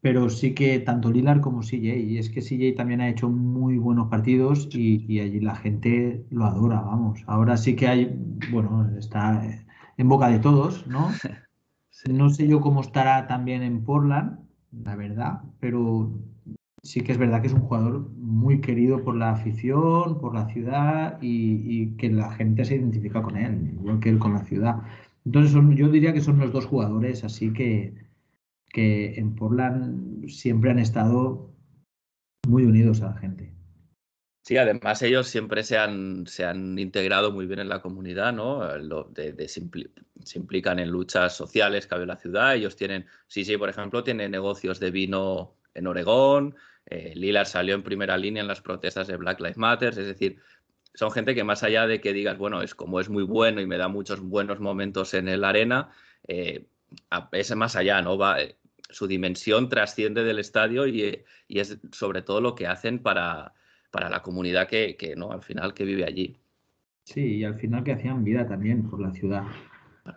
[0.01, 3.77] pero sí que tanto Lillard como CJ, y es que CJ también ha hecho muy
[3.77, 7.23] buenos partidos y, allí la gente lo adora, vamos.
[7.27, 8.19] Ahora sí que hay,
[8.51, 9.41] bueno, está
[9.97, 11.09] en boca de todos, ¿no?
[12.09, 14.37] No sé yo cómo estará también en Portland,
[14.73, 16.11] la verdad, pero
[16.83, 20.47] sí que es verdad que es un jugador muy querido por la afición, por la
[20.49, 24.81] ciudad y, que la gente se identifica con él, igual que él con la ciudad.
[25.25, 27.93] Entonces yo diría que son los dos jugadores así que,
[28.67, 31.49] que en Portland siempre han estado
[32.47, 33.53] muy unidos a la gente.
[34.45, 38.61] Sí, además ellos siempre se han, se han integrado muy bien en la comunidad, ¿no?
[39.45, 42.53] se, implican en luchas sociales que hay en la ciudad.
[42.53, 47.75] Ellos tienen, sí, sí, por ejemplo, tienen negocios de vino en Oregón, eh, Lillard salió
[47.75, 50.39] en primera línea en las protestas de Black Lives Matter, es decir,
[50.93, 53.65] son gente que más allá de que digas, bueno, es como es muy bueno y
[53.65, 55.89] me da muchos buenos momentos en el arena,
[56.27, 56.67] eh,
[57.31, 58.17] es más allá, ¿no?
[58.17, 58.57] Va, eh,
[58.89, 63.53] su dimensión trasciende del estadio y, es sobre todo lo que hacen para,
[63.91, 65.31] para la comunidad que, que, ¿no?
[65.31, 66.37] al final que vive allí.
[67.05, 69.43] Sí, y al final que hacían vida también por la ciudad.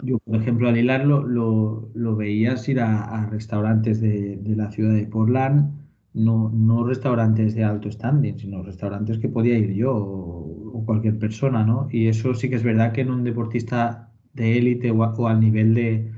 [0.02, 5.06] Yo, por ejemplo, al hilarlo, lo, lo veías ir a, restaurantes de, la ciudad de
[5.06, 5.75] Portland,
[6.16, 11.64] no, no restaurantes de alto standing, sino restaurantes que podía ir yo o, cualquier persona,
[11.64, 11.88] ¿no?
[11.90, 15.74] Y eso sí que es verdad que en un deportista de élite o, al nivel
[15.74, 16.12] de,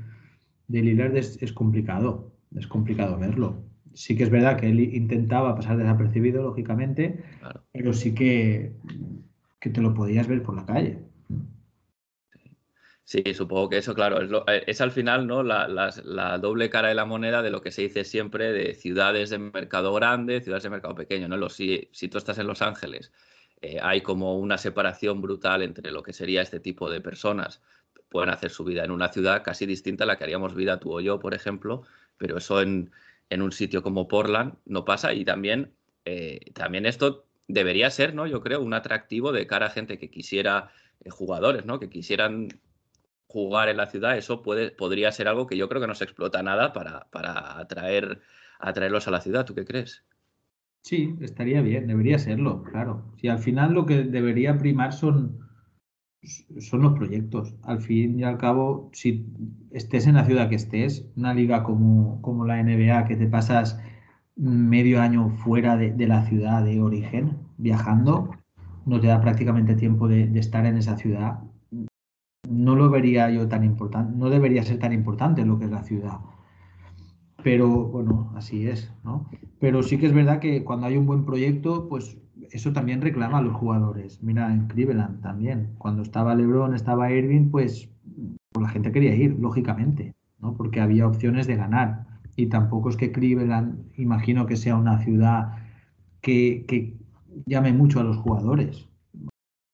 [0.67, 3.63] de Lillard es, es, complicado, es complicado verlo.
[3.93, 7.23] Sí que es verdad que él intentaba pasar desapercibido, lógicamente,
[7.71, 8.73] pero sí que,
[9.59, 11.08] que te lo podías ver por la calle.
[13.09, 15.41] Sí, supongo que eso, claro, es, eh, es al final ¿no?
[15.41, 19.31] La, la, doble cara de la moneda de lo que se dice siempre de ciudades
[19.31, 21.27] de mercado grande, ciudades de mercado pequeño.
[21.27, 21.49] ¿no?
[21.49, 23.11] si, tú estás en Los Ángeles,
[23.61, 27.63] eh, hay como una separación brutal entre lo que sería este tipo de personas.
[28.09, 30.93] Pueden hacer su vida en una ciudad casi distinta a la que haríamos vida tú
[30.93, 31.81] o yo, por ejemplo,
[32.19, 32.91] pero eso en,
[33.31, 35.73] en un sitio como Portland no pasa y también,
[36.05, 38.27] eh, también esto debería ser, ¿no?
[38.27, 40.69] Yo creo, un atractivo de cara a gente que quisiera,
[41.09, 41.79] jugadores, ¿no?
[41.79, 42.49] Que quisieran
[43.29, 46.03] jugar en la ciudad, eso puede, podría ser algo que yo creo que no se
[46.03, 48.21] explota nada para, para atraer,
[48.59, 49.45] atraerlos a la ciudad.
[49.45, 50.03] ¿Tú qué crees?
[50.81, 53.13] Sí, estaría bien, debería serlo, claro.
[53.17, 55.47] Si al final lo que debería primar son,
[56.59, 57.53] son los proyectos.
[57.61, 59.27] Al fin y al cabo, si
[59.69, 63.79] estés en la ciudad que estés, una liga como, como la NBA, que te pasas
[64.35, 68.31] medio año fuera de, de, la ciudad de origen, viajando,
[68.87, 71.41] no te da prácticamente tiempo de, de estar en esa ciudad
[72.49, 75.83] no lo vería yo tan importante, no debería ser tan importante lo que es la
[75.83, 76.19] ciudad.
[77.43, 79.29] Pero bueno, así es, ¿no?
[79.59, 82.17] Pero sí que es verdad que cuando hay un buen proyecto, pues
[82.51, 84.21] eso también reclama a los jugadores.
[84.21, 85.75] Mira, en Cleveland también.
[85.77, 87.89] Cuando estaba LeBron, estaba Irving, pues,
[88.51, 90.53] pues la gente quería ir, lógicamente, ¿no?
[90.55, 92.07] Porque había opciones de ganar.
[92.35, 95.53] Y tampoco es que Cleveland, imagino que sea una ciudad
[96.21, 96.97] que, que
[97.45, 98.89] llame mucho a los jugadores,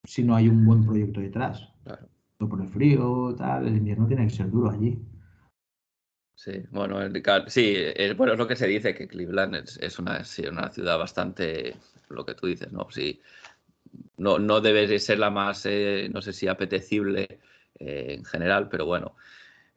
[0.04, 1.72] si no hay un buen proyecto detrás.
[1.84, 4.98] Claro por el frío, tal, el invierno tiene que ser duro allí.
[6.34, 6.98] Sí, bueno,
[7.46, 11.74] sí, es, bueno, es lo que se dice, que Cleveland es, una, una ciudad bastante,
[12.10, 12.90] lo que tú dices, ¿no?
[12.90, 13.22] Sí,
[14.18, 17.40] no, no debe ser la más, eh, no sé si apetecible
[17.78, 19.16] eh, en general, pero bueno,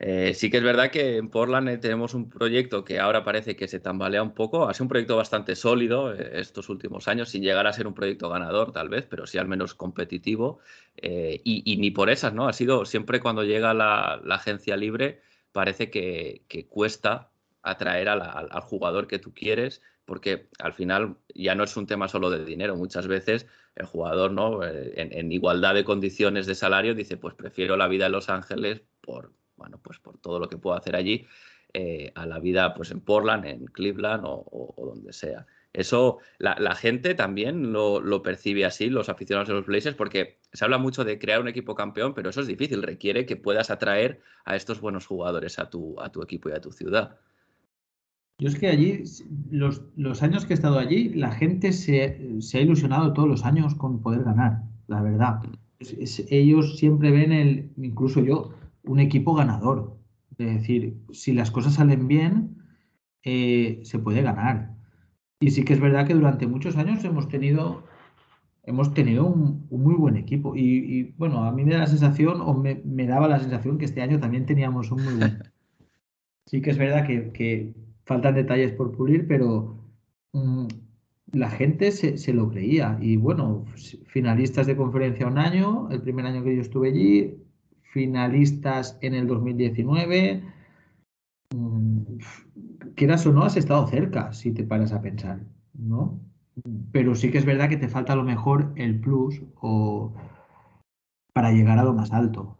[0.01, 3.57] eh, sí que es verdad que en Portland eh, tenemos un proyecto que ahora parece
[3.57, 4.69] que se tambalea un poco.
[4.69, 7.93] Ha sido un proyecto bastante sólido eh, estos últimos años, sin llegar a ser un
[7.93, 10.59] proyecto ganador tal vez, pero sí al menos competitivo.
[11.01, 12.47] y, ni por esas, ¿no?
[12.47, 17.31] Ha sido siempre cuando llega la, agencia libre, parece que, cuesta
[17.61, 22.29] atraer al jugador que tú quieres, porque al final ya no es un tema solo
[22.29, 22.75] de dinero.
[22.77, 24.63] Muchas veces el jugador, ¿no?
[24.63, 28.81] En, en igualdad de condiciones de salario, dice, pues prefiero la vida en Los Ángeles
[29.01, 31.27] por bueno, pues por todo lo que puedo hacer allí,
[31.73, 35.45] eh, a la vida pues en Portland, en Cleveland o, donde sea.
[35.71, 40.79] Eso la, gente también lo, percibe así, los aficionados de los Blazers, porque se habla
[40.79, 44.55] mucho de crear un equipo campeón, pero eso es difícil, requiere que puedas atraer a
[44.55, 47.19] estos buenos jugadores a tu, a tu equipo y a tu ciudad.
[48.39, 49.03] Yo es que allí,
[49.51, 52.17] los, años que he estado allí, la gente se,
[52.53, 55.41] ha ilusionado todos los años con poder ganar, la verdad.
[56.29, 59.97] ellos siempre ven el, incluso yo, un equipo ganador.
[60.37, 62.57] Es decir, si las cosas salen bien,
[63.23, 64.75] eh, se puede ganar.
[65.39, 67.83] Y sí que es verdad que durante muchos años hemos tenido,
[68.63, 70.55] hemos tenido un, muy buen equipo.
[70.55, 74.01] Y, bueno, a mí me da la sensación, o me, daba la sensación que este
[74.01, 75.43] año también teníamos un muy buen.
[76.45, 79.77] Sí que es verdad que, faltan detalles por pulir, pero
[80.33, 80.65] mm,
[81.33, 82.97] la gente se, se, lo creía.
[82.99, 83.65] Y bueno,
[84.07, 87.37] finalistas de conferencia un año, el primer año que yo estuve allí,
[87.91, 90.43] finalistas en el 2019.
[91.55, 92.01] Mm,
[92.95, 95.39] quieras o no, has estado cerca, si te paras a pensar,
[95.73, 96.19] ¿no?
[96.91, 100.13] Pero sí que es verdad que te falta a lo mejor el plus o
[101.33, 102.57] para llegar a lo más alto.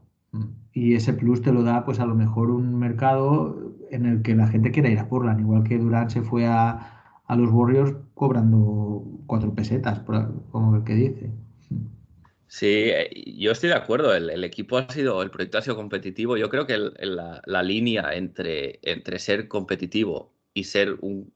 [0.71, 4.35] Y ese plus te lo da, pues a lo mejor un mercado en el que
[4.35, 7.95] la gente quiera ir a Portland, igual que Durant se fue a, a los Warriors
[8.13, 9.99] cobrando cuatro pesetas,
[10.51, 11.31] como el que dice.
[12.49, 14.13] Sí, eh, yo estoy de acuerdo.
[14.13, 16.35] El, equipo ha sido, el proyecto ha sido competitivo.
[16.35, 18.79] Yo creo que la, línea entre,
[19.19, 21.31] ser competitivo y ser un,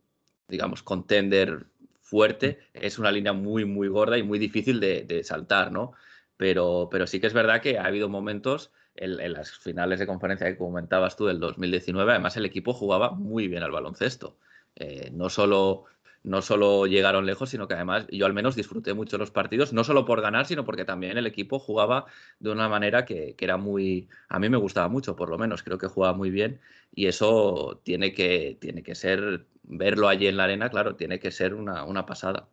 [0.47, 1.67] digamos, contender
[2.01, 5.93] fuerte es una línea muy, muy gorda y muy difícil de, saltar, ¿no?
[6.35, 10.47] Pero, pero sí que es verdad que ha habido momentos en, las finales de conferencia
[10.47, 14.37] que comentabas tú del 2019, además el equipo jugaba muy bien al baloncesto.
[14.75, 15.85] Eh, no solo
[16.23, 19.83] no solo llegaron lejos, sino que además yo al menos disfruté mucho los partidos, no
[19.83, 22.05] solo por ganar, sino porque también el equipo jugaba
[22.39, 25.77] de una manera que, era muy, a mí me gustaba mucho, por lo menos, creo
[25.77, 26.59] que jugaba muy bien
[26.95, 31.31] y eso tiene que, tiene que ser, verlo allí en la arena, claro, tiene que
[31.31, 32.47] ser una, pasada.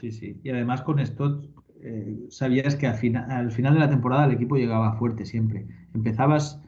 [0.00, 0.40] Sí, sí.
[0.42, 1.42] Y además con esto
[1.80, 5.66] eh, sabías que al, al final de la temporada el equipo llegaba fuerte siempre.
[5.94, 6.60] Empezabas,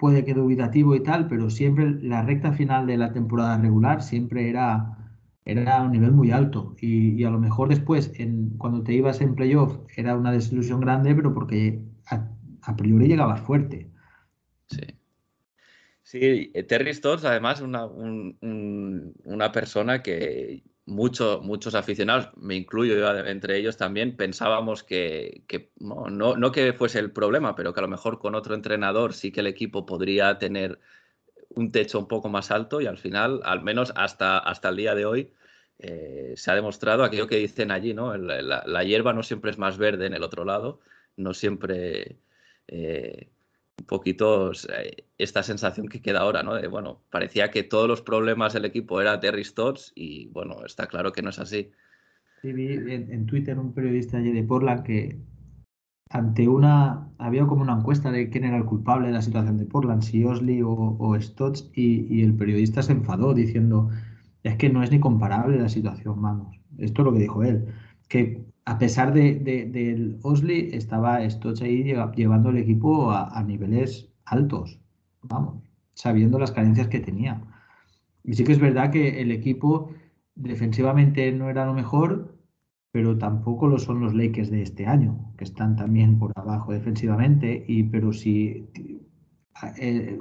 [0.00, 4.48] puede que dubitativo y tal, pero siempre la recta final de la temporada regular siempre
[4.48, 4.99] era,
[5.44, 6.76] era un nivel muy alto.
[6.80, 8.12] Y, a lo mejor después,
[8.58, 13.90] cuando te ibas en playoff, era una desilusión grande, pero porque a, priori llegabas fuerte.
[14.68, 14.82] Sí.
[16.02, 23.76] Sí, Terry Stotts, además, una, una persona que muchos aficionados, me incluyo yo entre ellos
[23.76, 25.44] también, pensábamos que,
[25.78, 29.30] no, no, que fuese el problema, pero que a lo mejor con otro entrenador sí
[29.30, 30.80] que el equipo podría tener
[31.50, 34.94] un techo un poco más alto y al final, al menos hasta, hasta el día
[34.94, 35.32] de hoy,
[35.78, 38.16] eh, se ha demostrado aquello que dicen allí, ¿no?
[38.16, 40.80] La, hierba no siempre es más verde en el otro lado,
[41.16, 42.16] no siempre...
[42.68, 43.28] Eh,
[43.80, 46.54] un poquito eh, esta sensación que queda ahora, ¿no?
[46.54, 50.86] De, bueno, parecía que todos los problemas del equipo era Terry Stotts y, bueno, está
[50.86, 51.72] claro que no es así.
[52.42, 55.18] Sí, vi en, Twitter un periodista allí de Portland que
[56.10, 59.64] ante una, había como una encuesta de quién era el culpable de la situación de
[59.64, 63.88] Portland, si Osley o, o Stotts, y, el periodista se enfadó diciendo,
[64.42, 66.58] es que no es ni comparable la situación, vamos.
[66.78, 67.66] Esto es lo que dijo él,
[68.08, 69.34] que a pesar de,
[69.70, 71.84] del Osley, estaba Stotts ahí
[72.16, 74.80] llevando el equipo a, niveles altos,
[75.22, 75.62] vamos,
[75.94, 77.40] sabiendo las carencias que tenía.
[78.24, 79.90] Y sí que es verdad que el equipo
[80.34, 82.39] defensivamente no era lo mejor,
[82.92, 87.64] pero tampoco lo son los Lakers de este año, que están también por abajo defensivamente,
[87.68, 88.66] y pero si
[89.78, 90.18] eh,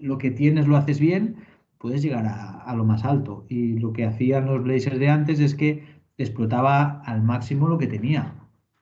[0.00, 1.36] lo que tienes lo haces bien,
[1.78, 3.46] puedes llegar a, lo más alto.
[3.48, 5.84] Y lo que hacían los Blazers de antes es que
[6.16, 8.34] explotaba al máximo lo que tenía,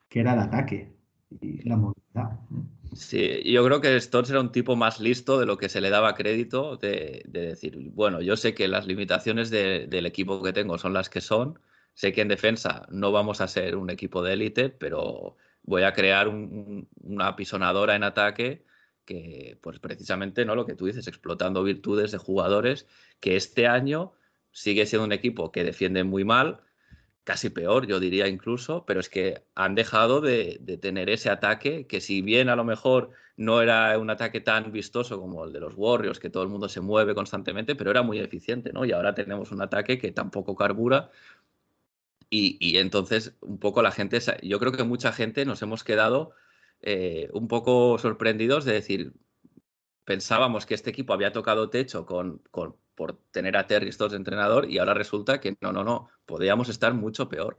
[0.08, 0.96] que era el ataque
[1.40, 2.40] y la movilidad.
[2.94, 5.90] Sí, yo creo que Stotts era un tipo más listo de lo que se le
[5.90, 10.94] daba crédito, de, decir, bueno, yo sé que las limitaciones del equipo que tengo son
[10.94, 11.58] las que son,
[11.96, 15.94] sé que en defensa no vamos a ser un equipo de élite, pero voy a
[15.94, 18.66] crear una apisonadora en ataque
[19.06, 20.54] que, pues precisamente, ¿no?
[20.54, 22.86] Lo que tú dices, explotando virtudes de jugadores
[23.18, 24.12] que este año
[24.52, 26.60] sigue siendo un equipo que defiende muy mal,
[27.24, 32.02] casi peor, yo diría incluso, pero es que han dejado de, tener ese ataque que
[32.02, 35.74] si bien a lo mejor no era un ataque tan vistoso como el de los
[35.76, 38.84] Warriors, que todo el mundo se mueve constantemente, pero era muy eficiente, ¿no?
[38.84, 41.10] Y ahora tenemos un ataque que tampoco carbura
[42.28, 46.32] y, entonces un poco la gente, yo creo que mucha gente nos hemos quedado
[46.80, 49.12] eh, un poco sorprendidos de decir,
[50.04, 52.42] pensábamos que este equipo había tocado techo con,
[52.96, 56.68] por tener a Terry Stotts de entrenador y ahora resulta que no, no, no, podríamos
[56.68, 57.58] estar mucho peor.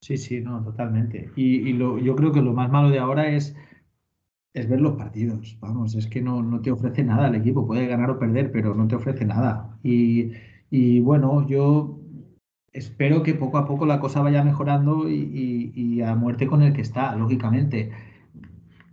[0.00, 1.30] Sí, sí, no, totalmente.
[1.36, 3.56] Y, lo, yo creo que lo más malo de ahora es,
[4.52, 5.56] es ver los partidos.
[5.60, 7.66] Vamos, es que no, no, te ofrece nada el equipo.
[7.66, 9.78] Puede ganar o perder, pero no te ofrece nada.
[9.82, 11.95] Y bueno, yo
[12.76, 16.82] espero que poco a poco la cosa vaya mejorando y, a muerte con el que
[16.82, 17.90] está, lógicamente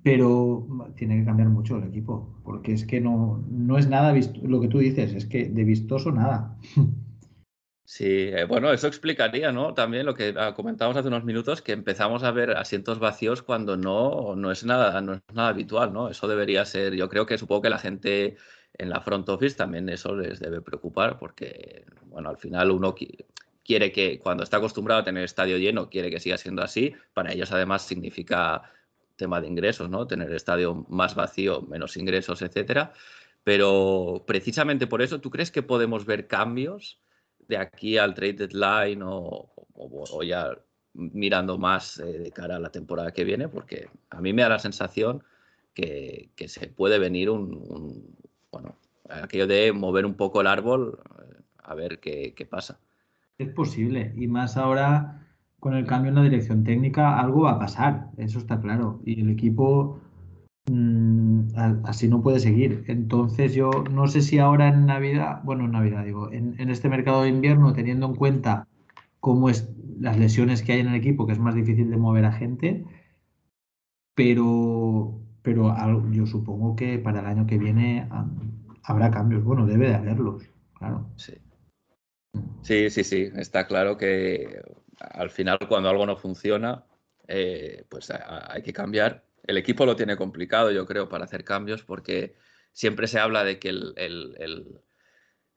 [0.04, 0.68] pero
[0.98, 4.60] tiene que cambiar mucho el equipo, porque es que no, no es nada visto, lo
[4.60, 6.58] que tú dices, es que de vistoso nada.
[7.86, 9.74] Sí, eh, bueno, eso explicaría, ¿no?
[9.74, 13.78] También lo que ah, comentábamos hace unos minutos, que empezamos a ver asientos vacíos cuando
[13.78, 16.10] no, no, es nada, no es nada habitual, ¿no?
[16.10, 18.38] Eso debería ser, yo creo que supongo que la gente
[18.74, 22.96] en la front office también eso les debe preocupar, porque, bueno, al final uno
[23.64, 27.32] quiere que cuando está acostumbrado a tener estadio lleno, quiere que siga siendo así, para
[27.32, 28.64] ellos además significa
[29.16, 30.08] tema de ingresos, ¿no?
[30.08, 32.94] Tener estadio más vacío, menos ingresos, etcétera.
[33.44, 37.00] Pero precisamente por eso, ¿tú crees que podemos ver cambios
[37.48, 40.58] de aquí al trade deadline o, o, ya
[40.94, 43.50] mirando más eh, de cara a la temporada que viene?
[43.50, 45.24] Porque a mí me da la sensación
[45.74, 48.16] que, que se puede venir un, un,
[48.52, 48.78] bueno,
[49.10, 52.80] aquello de mover un poco el árbol eh, a ver qué, qué pasa.
[53.38, 55.24] Es posible, y más ahora
[55.64, 59.02] con el cambio en la dirección técnica algo va a pasar, eso está claro.
[59.06, 60.02] Y el equipo
[60.70, 62.84] mm, así no puede seguir.
[62.88, 67.24] Entonces yo no sé si ahora en Navidad, bueno, en Navidad digo, en, este mercado
[67.24, 68.68] de invierno, teniendo en cuenta
[69.22, 69.70] cómo es
[70.00, 72.86] las lesiones que hay en el equipo, que es más difícil de mover a gente,
[74.16, 75.76] pero, pero
[76.12, 78.08] yo supongo que para el año que viene
[78.84, 79.44] habrá cambios.
[79.46, 80.44] Bueno, debe de haberlos,
[80.74, 81.08] claro.
[81.16, 81.34] Sí.
[82.62, 84.62] Sí, sí, sí, está claro que
[85.00, 86.86] al final cuando algo no funciona,
[87.28, 89.24] eh, pues hay que cambiar.
[89.46, 92.36] El equipo lo tiene complicado, yo creo, para hacer cambios, porque
[92.72, 94.82] siempre se habla de que el, el,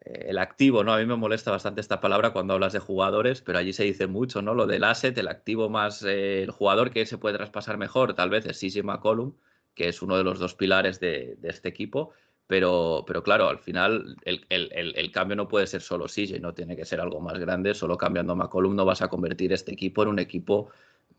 [0.01, 0.93] el, activo, ¿no?
[0.93, 4.07] A mí me molesta bastante esta palabra cuando hablas de jugadores, pero allí se dice
[4.07, 4.55] mucho, ¿no?
[4.55, 8.31] Lo del asset, el activo más, eh, el jugador que se puede traspasar mejor, tal
[8.31, 9.35] vez es CJ McCollum,
[9.74, 12.12] que es uno de los dos pilares de este equipo,
[12.47, 16.84] Pero, pero claro, al final el, cambio no puede ser solo CJ, no tiene que
[16.84, 17.74] ser algo más grande.
[17.74, 20.70] Solo cambiando a McCollum no vas a convertir este equipo en un equipo,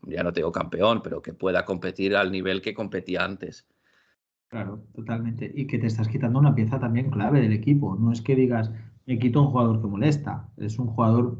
[0.02, 3.66] ya no te digo campeón, pero que pueda competir al nivel que competía antes.
[4.48, 5.52] Claro, totalmente.
[5.54, 7.96] Y que te estás quitando una pieza también clave del equipo.
[7.96, 8.70] No es que digas,
[9.04, 10.48] me quito un jugador que molesta.
[10.56, 11.36] Es un jugador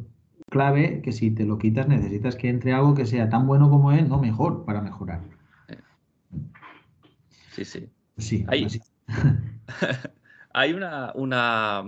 [0.51, 3.93] clave que si te lo quitas necesitas que entre algo que sea tan bueno como
[3.93, 5.23] él, no mejor, para mejorar.
[7.53, 7.89] Sí, sí.
[8.19, 8.67] Sí, hay,
[10.53, 11.85] hay una, una,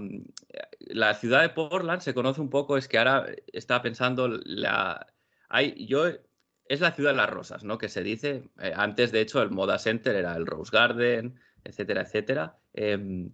[0.88, 5.06] La ciudad de Portland se conoce un poco, es que ahora está pensando la...
[5.48, 6.06] Hay, yo
[6.70, 7.78] es la ciudad de las rosas, ¿no?
[7.78, 8.48] Que se dice.
[8.60, 12.58] Eh, antes, de hecho, el Moda Center era el Rose Garden, etcétera, etcétera.
[12.74, 13.32] Em,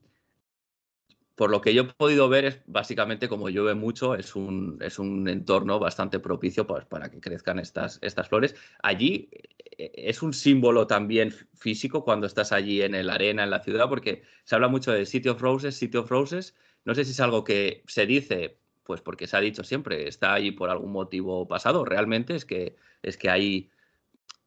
[1.36, 4.98] por lo que yo he podido ver, es básicamente como llueve mucho, es un, es
[4.98, 8.56] un entorno bastante propicio para que crezcan estas, estas flores.
[8.82, 9.28] Allí
[9.76, 13.86] eh, es un símbolo también físico cuando estás allí en la arena, en la ciudad,
[13.86, 16.56] porque se habla mucho de City of Roses, City of Roses.
[16.86, 20.32] No sé si es algo que se dice, pues porque se ha dicho siempre, está
[20.32, 21.84] allí por algún motivo pasado.
[21.84, 23.70] Realmente es que, es que ahí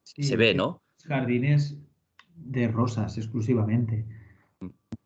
[0.04, 0.82] se ve, ¿no?
[1.06, 1.78] Jardines
[2.36, 4.06] de rosas exclusivamente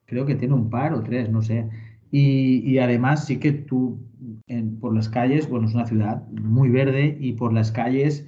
[0.05, 1.69] creo que tiene un par o tres, no sé.
[2.11, 3.97] Y, además sí que tú
[4.79, 8.27] por las calles, bueno, es una ciudad muy verde y por las calles,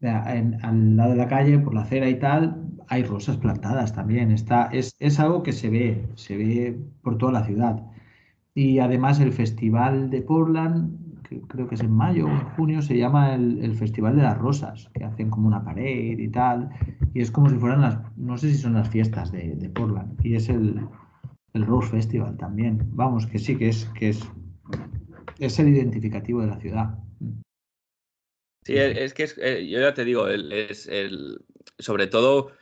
[0.00, 4.30] al lado de la calle, por la acera y tal, hay rosas plantadas también.
[4.30, 7.82] Está, es, es algo que se ve, se ve por toda la ciudad.
[8.54, 12.80] Y además el Festival de Portland, que creo que es en mayo o en junio,
[12.80, 16.70] se llama el, el, Festival de las Rosas, que hacen como una pared y tal.
[17.12, 20.18] Y es como si fueran las, no sé si son las fiestas de, de Portland.
[20.24, 20.80] Y es el,
[21.54, 22.80] el Rose Festival también.
[22.92, 24.20] Vamos, que sí, que es, que es,
[25.38, 26.98] es el identificativo de la ciudad.
[28.64, 31.40] Sí, es que eh, yo ya te digo, es el,
[31.78, 32.52] sobre todo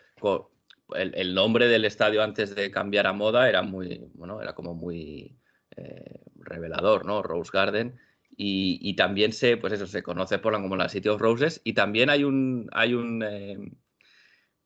[0.95, 5.37] el, nombre del estadio antes de cambiar a moda era muy, bueno, era como muy
[5.77, 7.23] eh, revelador, ¿no?
[7.23, 7.99] Rose Garden.
[8.39, 11.63] Y, también se, pues eso, se conoce por como la City of Roses.
[11.65, 13.59] Y también hay un, hay un eh,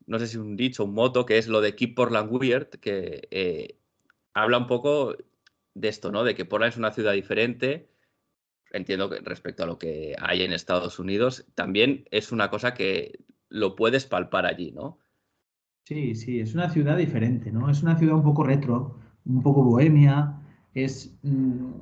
[0.07, 3.80] no sé si un dicho, un moto, que es lo de Keep Portland Weird, que
[4.43, 5.17] habla un poco
[5.75, 6.25] de esto, ¿no?
[6.25, 7.89] De que Portland es una ciudad diferente.
[8.73, 13.21] Entiendo que respecto a lo que hay en Estados Unidos, también es una cosa que
[13.49, 14.99] lo puedes palpar allí, ¿no?
[15.85, 17.69] Sí, sí, es una ciudad diferente, ¿no?
[17.69, 20.41] Es una ciudad un poco retro, un poco bohemia,
[20.73, 21.73] es mm,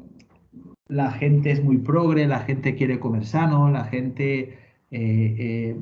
[0.88, 4.58] la gente es muy progre, la gente quiere comer sano, la gente
[4.90, 5.80] eh, eh,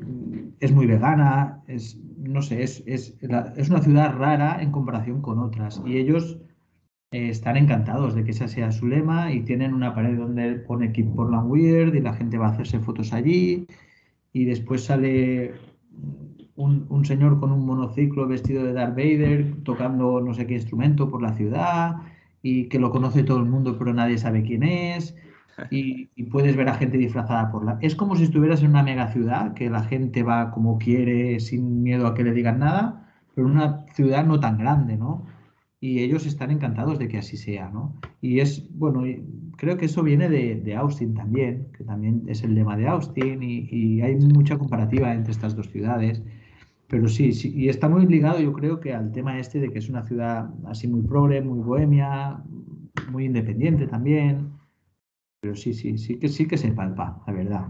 [0.59, 5.39] es muy vegana, es, no sé, es, es, es, una ciudad rara en comparación con
[5.39, 5.81] otras.
[5.85, 6.37] Y ellos
[7.11, 10.91] eh, están encantados de que esa sea su lema y tienen una pared donde pone
[10.91, 13.65] Keep Portland Weird y la gente va a hacerse fotos allí
[14.33, 15.53] y después sale
[16.55, 21.21] un, señor con un monociclo vestido de Darth Vader tocando no sé qué instrumento por
[21.21, 21.95] la ciudad
[22.41, 25.15] y que lo conoce todo el mundo pero nadie sabe quién es
[25.71, 27.77] y, puedes ver a gente disfrazada por la...
[27.81, 31.83] Es como si estuvieras en una mega ciudad que la gente va como quiere sin
[31.83, 35.25] miedo a que le digan nada, pero una ciudad no tan grande, ¿no?
[35.79, 37.95] Y ellos están encantados de que así sea, ¿no?
[38.21, 39.03] Y es, bueno,
[39.57, 44.01] creo que eso viene de, Austin también, que también es el lema de Austin y,
[44.01, 46.21] hay mucha comparativa entre estas dos ciudades.
[46.87, 49.79] Pero sí, sí, y está muy ligado yo creo que al tema este de que
[49.79, 52.41] es una ciudad así muy progre, muy bohemia,
[53.11, 54.51] muy independiente también.
[55.41, 57.67] Pero sí, sí, sí que sí que se palpa, la verdad.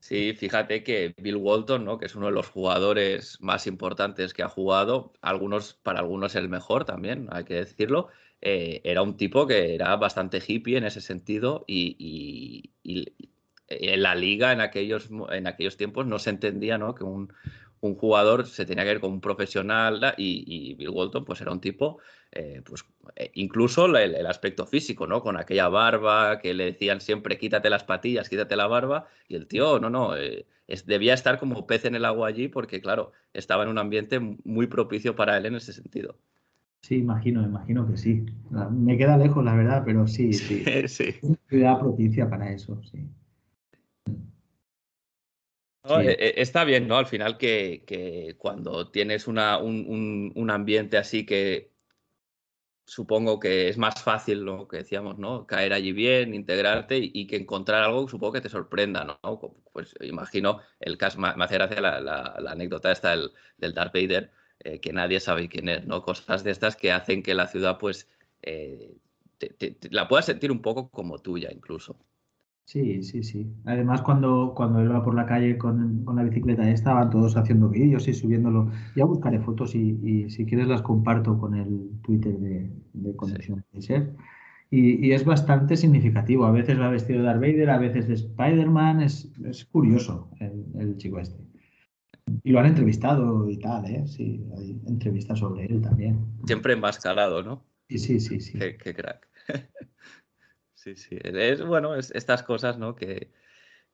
[0.00, 1.98] Sí, fíjate que Bill Walton, ¿no?
[1.98, 6.48] que es uno de los jugadores más importantes que ha jugado, algunos, para algunos el
[6.48, 8.08] mejor también, hay que decirlo,
[8.40, 12.70] eh, era un tipo que era bastante hippie en ese sentido y,
[13.68, 16.94] en la liga en aquellos, en aquellos tiempos no se entendía ¿no?
[16.94, 17.32] que un,
[17.80, 21.60] un jugador se tenía que ver con un profesional y, Bill Walton pues era un
[21.60, 21.98] tipo,
[22.32, 22.84] eh, pues
[23.16, 25.22] eh, incluso el, aspecto físico, ¿no?
[25.22, 29.46] Con aquella barba que le decían siempre quítate las patillas, quítate la barba y el
[29.46, 30.46] tío, no, no, eh,
[30.86, 34.66] debía estar como pez en el agua allí porque claro, estaba en un ambiente muy
[34.66, 36.16] propicio para él en ese sentido.
[36.82, 38.24] Sí, imagino, imagino que sí.
[38.70, 40.62] Me queda lejos, la verdad, pero sí, sí.
[40.88, 41.16] sí.
[41.48, 43.08] Ciudad propicia para eso, sí.
[45.88, 46.96] E, e, está bien, ¿no?
[46.96, 51.70] Al final que, cuando tienes una, un, ambiente así que
[52.84, 55.46] supongo que es más fácil lo que decíamos, ¿no?
[55.46, 59.40] Caer allí bien, integrarte y, que encontrar algo supongo que te sorprenda, ¿no?
[59.72, 64.30] Pues imagino el caso, me hace gracia la, anécdota esta del, del Darth Vader,
[64.60, 66.02] eh, que nadie sabe quién es, ¿no?
[66.02, 68.08] Cosas de estas que hacen que la ciudad, pues,
[68.42, 68.96] eh,
[69.90, 71.98] la puedas sentir un poco como tuya incluso.
[72.66, 73.46] Sí, sí, sí.
[73.64, 77.68] Además, cuando, cuando él va por la calle con, la bicicleta esta, van todos haciendo
[77.68, 78.72] vídeos y subiéndolo.
[78.96, 83.64] Ya buscaré fotos y, si quieres las comparto con el Twitter de, de Conexión
[84.68, 86.44] Y, y, es bastante significativo.
[86.44, 89.00] A veces va vestido de Darth Vader, a veces de Spider-Man.
[89.00, 91.40] Es, es, curioso el, chico este.
[92.42, 94.08] Y lo han entrevistado y tal, ¿eh?
[94.08, 96.18] Sí, hay entrevistas sobre él también.
[96.46, 97.62] Siempre enmascarado, ¿no?
[97.88, 98.40] Sí, sí, sí.
[98.40, 98.58] sí.
[98.58, 99.28] qué crack.
[100.86, 101.18] Sí, sí.
[101.20, 102.94] Es bueno, es, estas cosas, ¿no?
[102.94, 103.32] Que,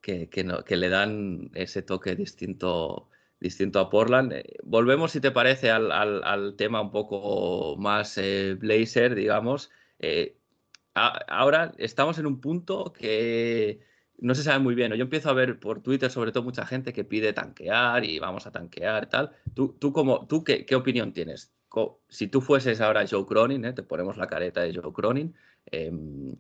[0.03, 3.09] que, que, le dan ese toque distinto,
[3.41, 4.33] distinto a Portland.
[4.35, 9.71] Eh, volvemos, si te parece, al, al, tema un poco más eh, Blazer, digamos.
[10.01, 10.37] Eh,
[10.93, 13.81] ahora estamos en un punto que
[14.19, 14.93] no se sabe muy bien.
[14.93, 18.47] Yo empiezo a ver por Twitter, sobre todo, mucha gente que pide tanquear y vamos
[18.47, 19.31] a tanquear tal.
[19.55, 21.55] ¿Tú, tú, como, tú qué, qué opinión tienes?
[22.11, 25.35] Si tú fueses ahora Joe Cronin, te ponemos la careta de Joe Cronin,
[25.67, 26.37] em,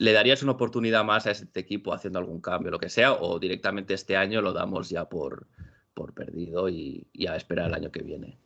[0.00, 3.38] ¿Le darías una oportunidad más a este equipo haciendo algún cambio, lo que sea, o
[3.38, 5.46] directamente este año lo damos ya por,
[5.92, 8.38] por perdido y, a esperar el año que viene?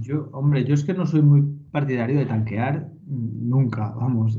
[0.00, 4.36] Yo, hombre, yo es que no soy muy partidario de tanquear nunca, vamos,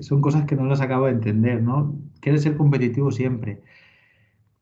[0.00, 1.98] son cosas que no las acabo de entender, ¿no?
[2.20, 3.62] Quieres ser competitivo siempre.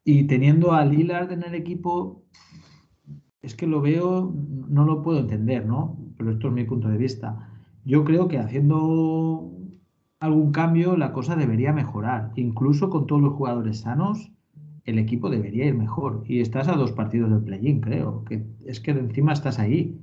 [0.05, 2.23] Y teniendo a Lillard en el equipo,
[3.43, 4.33] es que lo veo,
[4.69, 5.99] no lo puedo entender, ¿no?
[6.17, 7.51] Pero esto es mi punto de vista.
[7.85, 9.58] Yo creo que haciendo
[10.21, 12.33] algún cambio, la cosa debería mejorar.
[12.37, 14.31] Incluso con todos los jugadores sanos,
[14.85, 16.23] el equipo debería ir mejor.
[16.27, 18.25] Y estás a dos partidos del play-in, creo.
[18.25, 20.01] Que es que encima estás ahí.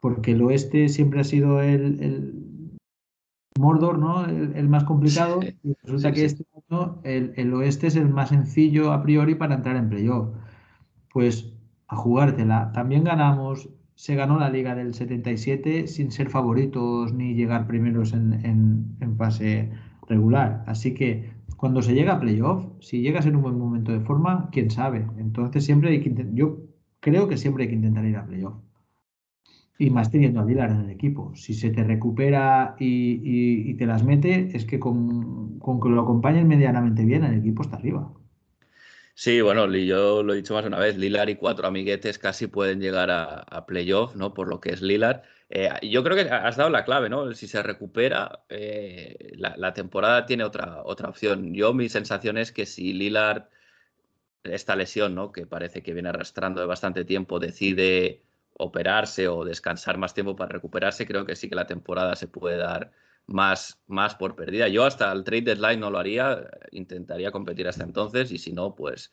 [0.00, 2.78] Porque el oeste siempre ha sido el,
[3.58, 4.24] Mordor, ¿no?
[4.24, 5.40] El, más complicado.
[5.42, 9.56] y resulta que este año el, el, oeste es el más sencillo a priori para
[9.56, 10.28] entrar en playoff.
[11.12, 11.52] Pues
[11.88, 12.70] a jugártela.
[12.72, 13.68] También ganamos
[13.98, 19.70] se ganó la liga del 77 sin ser favoritos ni llegar primeros en, en, fase
[20.06, 20.62] regular.
[20.68, 24.50] Así que cuando se llega a playoff, si llegas en un buen momento de forma,
[24.52, 25.04] quién sabe.
[25.18, 26.60] Entonces siempre hay que yo
[27.00, 28.54] creo que siempre hay que intentar ir a playoff.
[29.80, 31.34] Y más teniendo a Lillard en el equipo.
[31.34, 36.46] Si se te recupera y, te las mete, es que con, con que lo acompañen
[36.46, 38.12] medianamente bien, el equipo está arriba.
[39.20, 42.80] Sí, bueno, yo lo he dicho más una vez, Lilar y cuatro amiguetes casi pueden
[42.80, 44.32] llegar a, playoff, ¿no?
[44.32, 45.24] Por lo que es Lilar.
[45.50, 47.32] Eh, yo creo que has dado la clave, ¿no?
[47.34, 51.52] Si se recupera, eh, la, temporada tiene otra, otra opción.
[51.52, 53.48] Yo mi sensación es que si Lillard,
[54.44, 55.32] esta lesión, ¿no?
[55.32, 58.22] Que parece que viene arrastrando de bastante tiempo, decide
[58.54, 62.56] operarse o descansar más tiempo para recuperarse, creo que sí que la temporada se puede
[62.56, 62.92] dar
[63.28, 64.68] más, más por perdida.
[64.68, 68.74] Yo hasta el trade deadline no lo haría, intentaría competir hasta entonces y si no,
[68.74, 69.12] pues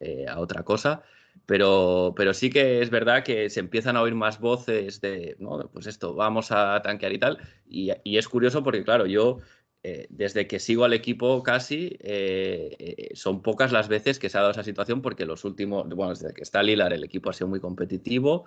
[0.00, 1.02] eh, a otra cosa.
[1.44, 5.68] Pero, pero sí que es verdad que se empiezan a oír más voces de, ¿no?
[5.70, 7.38] pues esto, vamos a tanquear y tal.
[7.68, 9.40] Y, y es curioso porque, claro, yo
[9.88, 14.36] eh, desde que sigo al equipo casi, eh, eh, son pocas las veces que se
[14.36, 17.32] ha dado esa situación porque los últimos, bueno, desde que está Lilar el equipo ha
[17.32, 18.46] sido muy competitivo.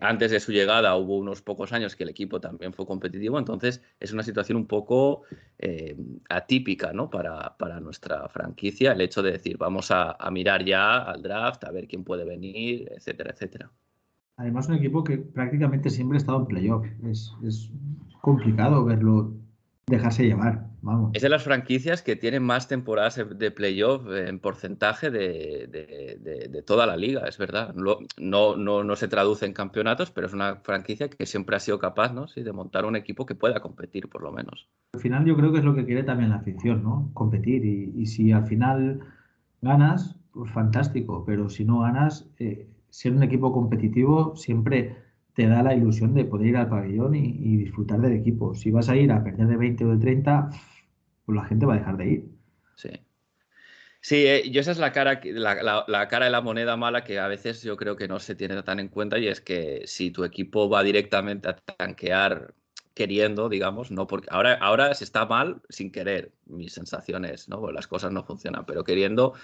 [0.00, 3.82] antes de su llegada hubo unos pocos años que el equipo también fue competitivo, entonces
[3.98, 5.22] es una situación un poco
[6.28, 7.10] atípica ¿no?
[7.10, 11.72] para, para, nuestra franquicia, el hecho de decir, vamos a, mirar ya al draft, a
[11.72, 13.68] ver quién puede venir, etcétera, etcétera.
[14.36, 16.86] Además, un equipo que prácticamente siempre ha estado en playoff.
[17.02, 17.72] Es, es
[18.22, 19.34] complicado verlo
[19.88, 20.67] dejarse llevar.
[20.88, 21.10] Vamos.
[21.12, 26.96] Es de las franquicias que tienen más temporadas de playoff en porcentaje de, toda la
[26.96, 27.74] liga, es verdad.
[27.74, 31.78] No, no, no, se traduce en campeonatos, pero es una franquicia que siempre ha sido
[31.78, 32.26] capaz ¿no?
[32.26, 34.66] sí, de montar un equipo que pueda competir, por lo menos.
[34.94, 37.10] Al final yo creo que es lo que quiere también la afición, ¿no?
[37.12, 37.66] Competir.
[37.66, 39.00] Y, si al final
[39.60, 44.96] ganas, pues fantástico, pero si no ganas, eh, ser un equipo competitivo siempre
[45.38, 48.56] te da la ilusión de poder ir al pabellón y, disfrutar del equipo.
[48.56, 50.50] Si vas a ir a perder de 20 o de 30,
[51.28, 52.24] pues la gente va a dejar de ir.
[52.74, 52.88] Sí.
[54.00, 57.18] Sí, eh, yo esa es la cara, la, la, cara de la moneda mala que
[57.18, 60.10] a veces yo creo que no se tiene tan en cuenta y es que si
[60.10, 62.54] tu equipo va directamente a tanquear
[62.94, 67.70] queriendo, digamos, no porque ahora, ahora se está mal sin querer, mis sensaciones, ¿no?
[67.72, 69.34] las cosas no funcionan, pero queriendo,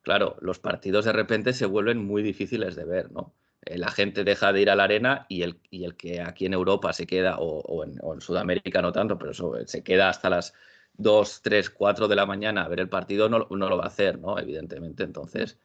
[0.00, 3.34] claro, los partidos de repente se vuelven muy difíciles de ver, ¿no?
[3.66, 6.46] Eh, la gente deja de ir a la arena y el, y el que aquí
[6.46, 9.34] en Europa se queda, o, en, Sudamérica no tanto, pero
[9.66, 10.54] se queda hasta las
[10.98, 14.18] 2, 3, 4 de la mañana a ver el partido, no, lo va a hacer,
[14.18, 14.38] ¿no?
[14.38, 15.02] Evidentemente.
[15.02, 15.58] Entonces,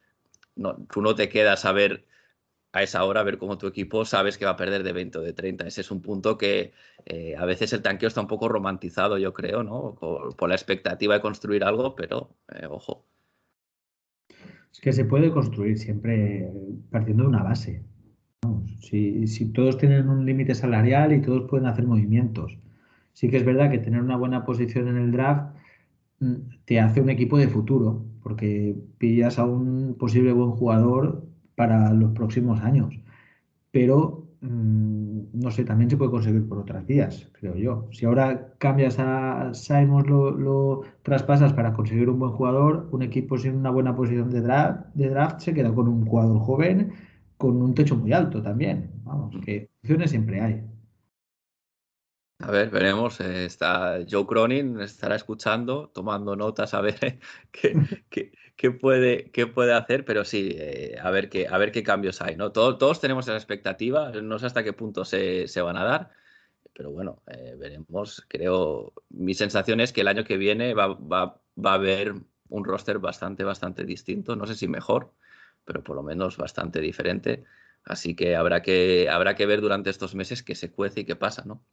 [0.56, 2.06] no, tú no te quedas a ver
[2.74, 5.18] a esa hora, a ver cómo tu equipo sabes que va a perder de 20
[5.18, 5.68] o de 30.
[5.68, 6.72] Ese es un punto que
[7.06, 9.96] eh, a veces el tanqueo está un poco romantizado, yo creo, ¿no?
[10.00, 13.06] Por, la expectativa de construir algo, pero eh, ojo.
[14.72, 16.50] Es que se puede construir siempre
[16.90, 17.84] partiendo de una base.
[18.80, 22.58] Si, todos tienen un límite salarial y todos pueden hacer movimientos.
[23.14, 25.56] Sí que es verdad que tener una buena posición en el draft
[26.20, 26.36] mm,
[26.66, 32.12] te hace un equipo de futuro, porque pillas a un posible buen jugador para los
[32.14, 33.00] próximos años.
[33.72, 37.88] Pero, mm, no sé, también se puede conseguir por otras vías, creo yo.
[37.92, 43.38] Si ahora cambias a Simons, lo, lo traspasas para conseguir un buen jugador, un equipo
[43.38, 46.94] sin una buena posición de draft, de draft se queda con un jugador joven,
[47.38, 48.92] con un techo muy alto también.
[49.04, 50.71] Vamos, que opciones siempre hay.
[52.44, 53.20] A ver, veremos.
[53.22, 57.20] eh, está Joe Cronin estará escuchando, tomando notas a ver
[57.52, 57.74] qué,
[58.10, 61.84] qué- qué puede, qué puede hacer, pero sí, eh, a ver qué, a ver qué
[61.84, 62.52] cambios hay, ¿no?
[62.52, 66.12] Todos, todos tenemos esa expectativa, no sé hasta qué punto se, se van a dar,
[66.74, 68.26] pero bueno, eh, veremos.
[68.30, 72.14] Creo, mi sensación es que el año que viene va, va- va a haber
[72.50, 75.14] un roster bastante, bastante distinto, no sé si mejor,
[75.66, 77.46] pero por lo menos bastante diferente.
[77.86, 81.16] Así que habrá que, habrá que ver durante estos meses qué se cuece y qué
[81.18, 81.64] pasa, ¿no?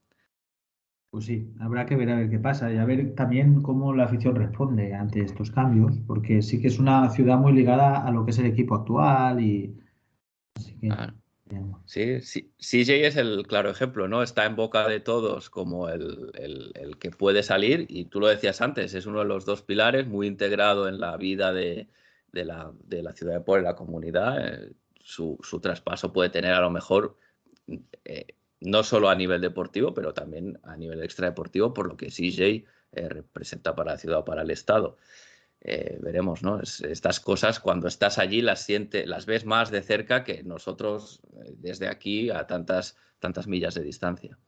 [1.11, 4.05] Pues sí, habrá que ver a ver qué pasa y a ver también cómo la
[4.05, 8.25] afición responde ante estos cambios, porque sí que es una ciudad muy ligada a lo
[8.25, 9.75] que es el equipo actual y
[10.57, 10.99] así que.
[11.87, 14.23] Sí, sí, CJ es el claro ejemplo, ¿no?
[14.23, 18.29] Está en boca de todos como el, el- el que puede salir y tú lo
[18.29, 21.89] decías antes, es uno de los dos pilares muy integrado en la vida de,
[22.33, 24.65] de la, de la ciudad de Puebla, la comunidad.
[24.65, 27.17] eh, su, su traspaso puede tener a lo mejor
[28.05, 28.27] eh,
[28.61, 33.09] no solo a nivel deportivo, pero también a nivel extradeportivo, por lo que CJ eh,
[33.09, 34.97] representa para la ciudad o para el Estado.
[35.61, 36.61] Eh, veremos, ¿no?
[36.61, 41.21] Es- estas cosas cuando estás allí las siente, las ves más de cerca que nosotros
[41.45, 44.39] eh, desde aquí a tantas, tantas millas de distancia.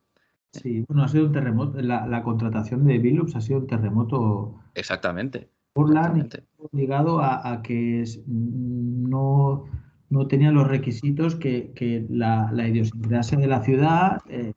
[0.52, 4.61] Sí, bueno, ha sido un terremoto, la, la contratación de Billups ha sido un terremoto
[4.74, 5.50] Exactamente.
[5.76, 6.44] Y exactamente.
[6.72, 9.64] ligado a, a que es- no,
[10.11, 14.52] no tenía los requisitos que, que la, idiosincrasia de la ciudad eh,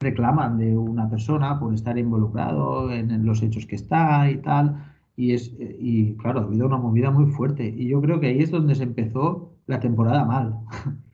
[0.00, 4.96] reclaman de una persona por estar involucrado en, en los hechos que está y tal.
[5.16, 7.68] Y, es, eh, y claro, ha habido una movida muy fuerte.
[7.68, 10.58] Y yo creo que ahí es donde se empezó la temporada mal.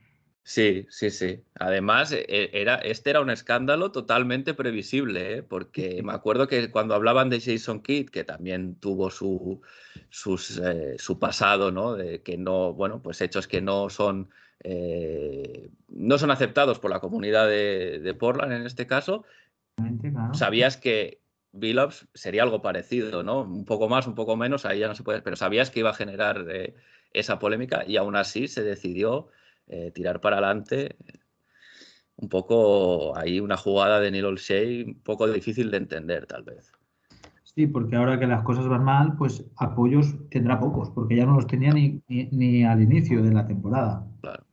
[0.49, 1.42] Sí, sí, sí.
[1.55, 5.42] Además, e- e- era, este era un escándalo totalmente previsible, ¿eh?
[5.42, 9.61] porque me acuerdo que cuando hablaban de Jason Kidd, que también tuvo su,
[10.09, 11.94] sus, eh, su pasado, ¿no?
[11.94, 14.30] De que no, bueno, pues hechos que no son,
[14.62, 19.24] eh, no son aceptados por la comunidad de, de Portland en este caso,
[19.76, 20.34] Claro.
[20.34, 21.22] sabías que
[21.53, 23.42] Billups sería algo parecido, ¿no?
[23.42, 25.90] Un poco más, un poco menos, ahí ya no se puede, pero sabías que iba
[25.90, 26.74] a generar eh,
[27.12, 29.28] esa polémica y aún así se decidió
[29.68, 30.96] eh, tirar para adelante.
[32.16, 36.72] Un poco ahí una jugada de Neil O'Shea un poco difícil de entender, tal vez.
[37.42, 41.34] Sí, porque ahora que las cosas van mal, pues apoyos tendrá pocos, porque ya no
[41.34, 44.06] los tenía ni, ni, ni al inicio de la temporada.
[44.20, 44.44] Claro.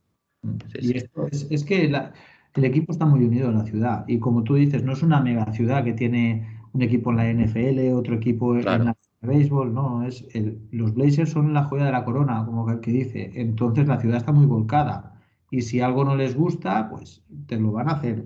[0.72, 0.98] Sí, y sí.
[0.98, 2.14] esto es, es que la-
[2.56, 4.06] el equipo está muy unido en la ciudad.
[4.08, 7.30] Y como tú dices, no es una mega ciudad que tiene un equipo en la
[7.30, 8.84] NFL, otro equipo Claro.
[8.84, 12.70] en la béisbol, no, es el- los Blazers son la joya de la corona, como
[12.70, 13.32] el que dice.
[13.36, 15.22] Entonces la ciudad está muy volcada.
[15.52, 18.26] Y si algo no les gusta, pues te lo van a hacer.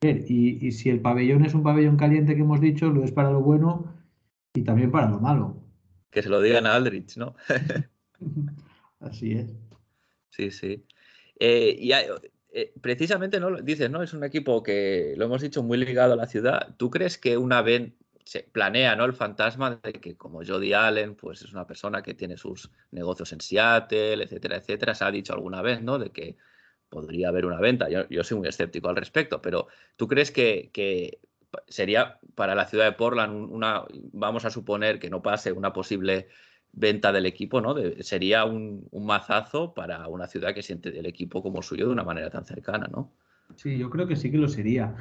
[0.00, 3.30] Y, y si el pabellón es un pabellón caliente que hemos dicho, lo es para
[3.30, 3.92] lo bueno
[4.54, 5.56] y también para lo malo.
[6.10, 7.34] Que se lo digan a Aldrich, ¿no?
[9.00, 9.54] Así es.
[10.30, 10.84] Sí, sí.
[11.38, 12.06] Eh, y hay-
[12.52, 13.60] eh, precisamente, ¿no?
[13.60, 14.02] Dices, ¿no?
[14.02, 16.74] Es un equipo que, lo hemos dicho, muy ligado a la ciudad.
[16.76, 17.92] ¿Tú crees que una vez
[18.28, 19.04] se planea, ¿no?
[19.06, 23.32] El fantasma de que como Jody Allen, pues es una persona que tiene sus negocios
[23.32, 24.94] en Seattle, etcétera, etcétera.
[24.94, 25.98] Se ha dicho alguna vez, ¿no?
[25.98, 26.36] De que
[26.90, 27.88] podría haber una venta.
[27.88, 31.20] Yo, yo soy muy escéptico al respecto, pero ¿tú crees que, que
[31.68, 35.72] sería para la ciudad de Portland un- una, vamos a suponer que no pase una
[35.72, 36.28] posible
[36.72, 37.74] venta del equipo, ¿no?
[38.00, 42.04] Sería un, un mazazo para una ciudad que siente el equipo como suyo de una
[42.04, 43.10] manera tan cercana, ¿no?
[43.56, 44.94] Sí, yo creo que sí que lo sería.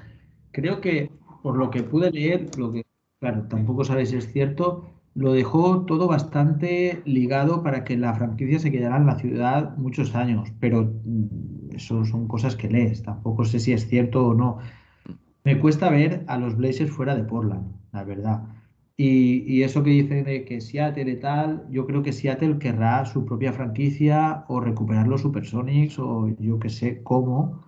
[0.51, 1.11] Creo que
[1.43, 2.84] por lo que pude leer, lo que,
[3.20, 8.59] claro, tampoco sabes si es cierto, lo dejó todo bastante ligado para que la franquicia
[8.59, 13.45] se quedara en la ciudad muchos años, pero mm, eso son cosas que lees, tampoco
[13.45, 14.59] sé si es cierto o no.
[15.43, 18.43] Me cuesta ver a los Blazers fuera de Portland, la verdad.
[18.97, 23.05] Y, y eso que dicen de que Seattle y tal, yo creo que Seattle querrá
[23.05, 27.63] su propia franquicia o recuperar los Supersonics o yo que sé cómo.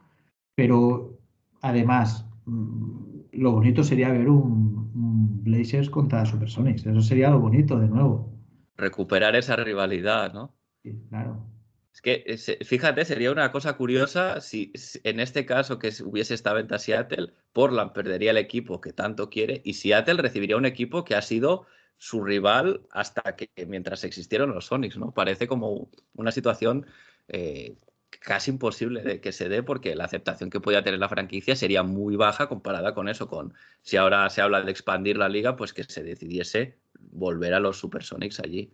[0.56, 1.18] Pero
[1.62, 3.00] además, mm,
[3.34, 6.86] lo bonito sería ver un, un Blazers contra Supersonics.
[6.86, 8.34] Eso sería lo bonito de nuevo.
[8.76, 10.56] Recuperar esa rivalidad, ¿no?
[10.84, 11.46] Sí, claro.
[11.94, 16.54] Es que, fíjate, sería una cosa curiosa si, si en este caso que hubiese esta
[16.54, 21.04] venta a Seattle, Portland perdería el equipo que tanto quiere y Seattle recibiría un equipo
[21.04, 21.66] que ha sido
[21.98, 25.12] su rival hasta que mientras existieron los Sonics, ¿no?
[25.12, 26.86] Parece como una situación
[27.28, 27.76] eh,
[28.22, 31.84] casi imposible de que se dé porque la aceptación que podía tener la franquicia sería
[31.84, 35.74] muy baja comparada con eso, con si ahora se habla de expandir la liga, pues
[35.74, 36.78] que se decidiese
[37.12, 38.74] volver a los Supersonics allí.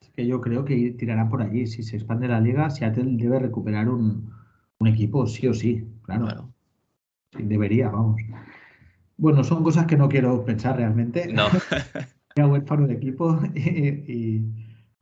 [0.00, 1.66] Es que yo creo que tirará por allí.
[1.66, 4.32] Si se expande la liga, Seattle debe recuperar un,
[4.86, 6.52] equipo, sí o sí, claro.
[7.32, 8.22] debería, vamos.
[9.18, 11.30] Bueno, son cosas que no quiero pensar realmente.
[11.30, 11.48] No.
[12.36, 14.42] Huérfano de equipo y,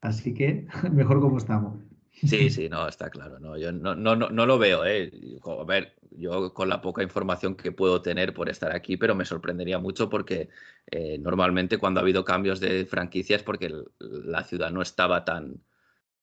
[0.01, 1.79] así que mejor como estamos.
[2.13, 3.39] Sí, sí, no, está claro.
[3.39, 4.85] No, yo no, no, no, lo veo.
[4.85, 5.11] ¿eh?
[5.45, 9.25] A ver, yo con la poca información que puedo tener por estar aquí, pero me
[9.25, 10.49] sorprendería mucho porque
[10.91, 15.61] eh, normalmente cuando ha habido cambios de franquicias porque la ciudad no estaba tan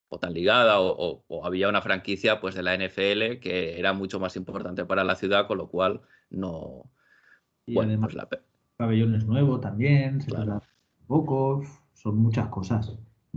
[0.07, 4.35] o tan ligada o, había una franquicia pues de la NFL que era mucho más
[4.35, 6.91] importante para la ciudad, con lo cual no.
[7.65, 8.41] Y bueno, además, pues la...
[8.77, 10.61] pabellón es nuevo también, se claro.
[11.07, 12.95] pocos, son muchas cosas.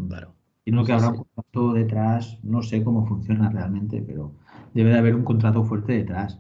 [0.08, 0.37] Claro.
[0.68, 4.34] Y no que habrá un contrato detrás, no sé cómo funciona realmente, pero
[4.74, 6.38] debe de haber un contrato fuerte detrás.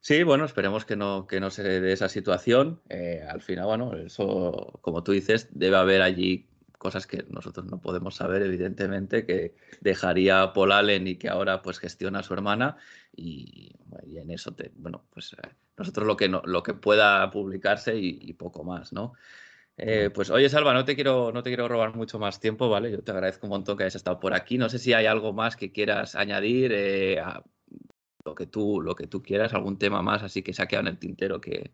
[0.00, 2.82] Sí, bueno, esperemos que no, que no se dé esa situación.
[2.88, 7.80] Eh, al final, bueno, eso, como tú dices, debe haber allí cosas que nosotros no
[7.80, 12.78] podemos saber, evidentemente, que dejaría Paul Allen y que ahora pues gestiona a su hermana
[13.14, 13.76] y,
[14.12, 18.32] en eso, te, bueno, pues eh, nosotros lo que, no, lo que pueda publicarse y,
[18.32, 19.12] poco más, ¿no?
[19.80, 22.90] Eh, pues oye, Salva, no te, quiero, no te quiero robar mucho más tiempo, ¿vale?
[22.90, 24.58] Yo te agradezco un montón que hayas estado por aquí.
[24.58, 26.72] No sé si hay algo más que quieras añadir,
[28.24, 30.88] lo que tú, lo que tú quieras, algún tema más, así que se ha quedado
[30.88, 31.70] en el tintero que,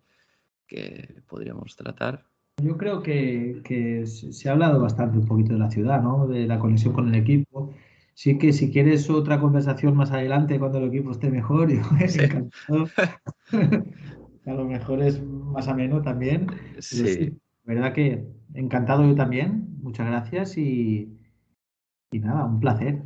[1.26, 2.26] podríamos tratar.
[2.62, 6.26] Yo creo que, se ha hablado bastante un poquito de la ciudad, ¿no?
[6.26, 7.72] De la conexión con el equipo.
[8.12, 11.80] Sí que si quieres otra conversación más adelante cuando el equipo esté mejor, yo
[12.22, 12.88] encantado.
[14.46, 16.46] a lo mejor es más ameno también.
[16.78, 17.32] Sí.
[17.64, 19.78] Verdad que encantado yo también.
[19.82, 21.18] Muchas gracias y,
[22.10, 23.02] y nada, un placer.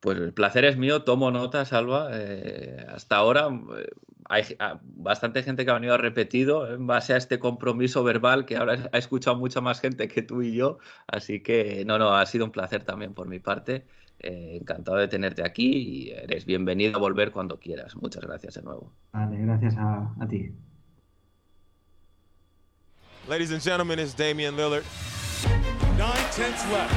[0.00, 2.08] Pues el placer es mío, tomo nota, Salva.
[2.12, 3.48] Eh, hasta ahora
[3.78, 3.86] eh,
[4.30, 8.56] hay ah, bastante gente que ha venido repetido en base a este compromiso verbal que
[8.56, 10.78] ahora ha escuchado mucha más gente que tú y yo.
[11.06, 13.86] Así que, no, no, ha sido un placer también por mi parte.
[14.20, 17.94] Eh, encantado de tenerte aquí y eres bienvenido a volver cuando quieras.
[17.96, 18.92] Muchas gracias de nuevo.
[19.12, 20.50] Vale, gracias a, a ti.
[23.28, 24.84] Ladies and gentlemen, it's Damian Lillard.
[25.98, 26.92] Nine tenths left.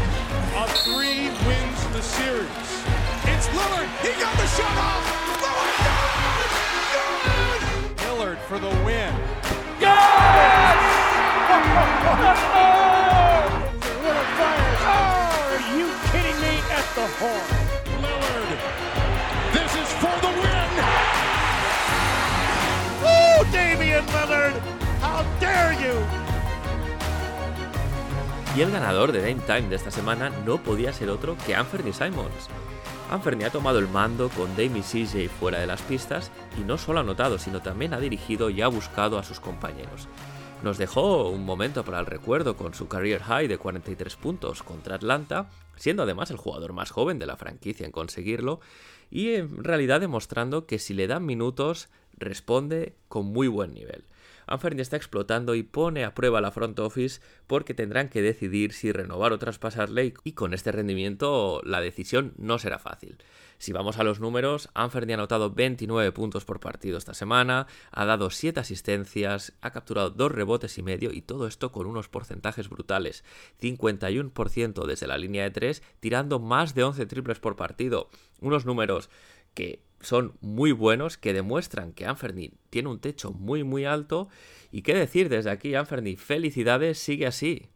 [0.56, 2.48] A three wins the series.
[3.26, 3.88] It's Lillard.
[4.02, 5.04] He got the shot off.
[5.44, 5.76] Lillard,
[6.96, 7.62] good!
[8.08, 9.14] Lillard for the win.
[9.80, 10.80] Yes!
[14.02, 14.82] Lillard fires.
[14.82, 16.54] Oh, are you kidding me?
[16.72, 17.50] At the horn.
[18.02, 18.60] Lillard.
[19.54, 20.70] This is for the win.
[23.04, 24.83] Woo, Damian Lillard.
[28.56, 31.92] Y el ganador de Game Time de esta semana no podía ser otro que Anthony
[31.92, 32.50] Simons.
[33.10, 36.78] Anthony ha tomado el mando con Dame y CJ fuera de las pistas y no
[36.78, 40.08] solo ha anotado, sino también ha dirigido y ha buscado a sus compañeros.
[40.62, 44.96] Nos dejó un momento para el recuerdo con su career high de 43 puntos contra
[44.96, 48.62] Atlanta, siendo además el jugador más joven de la franquicia en conseguirlo,
[49.10, 54.06] y en realidad demostrando que si le dan minutos responde con muy buen nivel.
[54.54, 58.92] Anferni está explotando y pone a prueba la front office porque tendrán que decidir si
[58.92, 63.18] renovar o traspasarle y con este rendimiento la decisión no será fácil.
[63.58, 68.06] Si vamos a los números, Anferni ha anotado 29 puntos por partido esta semana, ha
[68.06, 72.70] dado 7 asistencias, ha capturado 2 rebotes y medio y todo esto con unos porcentajes
[72.70, 73.24] brutales.
[73.60, 78.10] 51% desde la línea de 3, tirando más de 11 triples por partido.
[78.40, 79.10] Unos números
[79.54, 84.30] que son muy buenos, que demuestran que Anferni tiene un techo muy muy alto.
[84.72, 87.70] Y qué decir desde aquí, Anferni, felicidades, sigue así.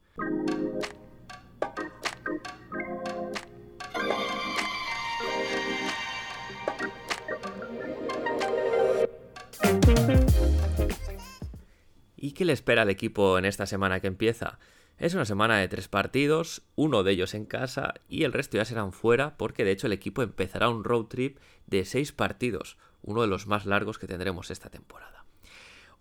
[12.15, 14.59] ¿Y qué le espera al equipo en esta semana que empieza?
[14.99, 18.65] Es una semana de tres partidos, uno de ellos en casa y el resto ya
[18.65, 21.37] serán fuera porque de hecho el equipo empezará un road trip
[21.67, 25.25] de seis partidos, uno de los más largos que tendremos esta temporada.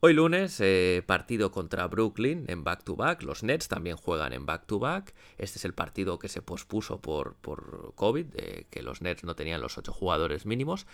[0.00, 3.22] Hoy lunes, eh, partido contra Brooklyn en back-to-back.
[3.22, 5.14] Los Nets también juegan en back-to-back.
[5.36, 8.26] Este es el partido que se pospuso por, por COVID,
[8.70, 10.86] que los Nets no tenían los ocho jugadores mínimos.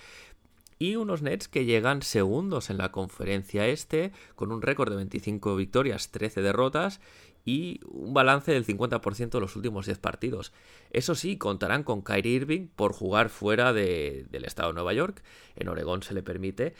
[0.78, 5.56] Y unos Nets que llegan segundos en la conferencia este, con un récord de 25
[5.56, 7.00] victorias, 13 derrotas
[7.44, 10.52] y un balance del 50% de los últimos 10 partidos.
[10.90, 15.22] Eso sí, contarán con Kyrie Irving por jugar fuera del estado de Nueva York.
[15.56, 16.74] En Oregón se le permite.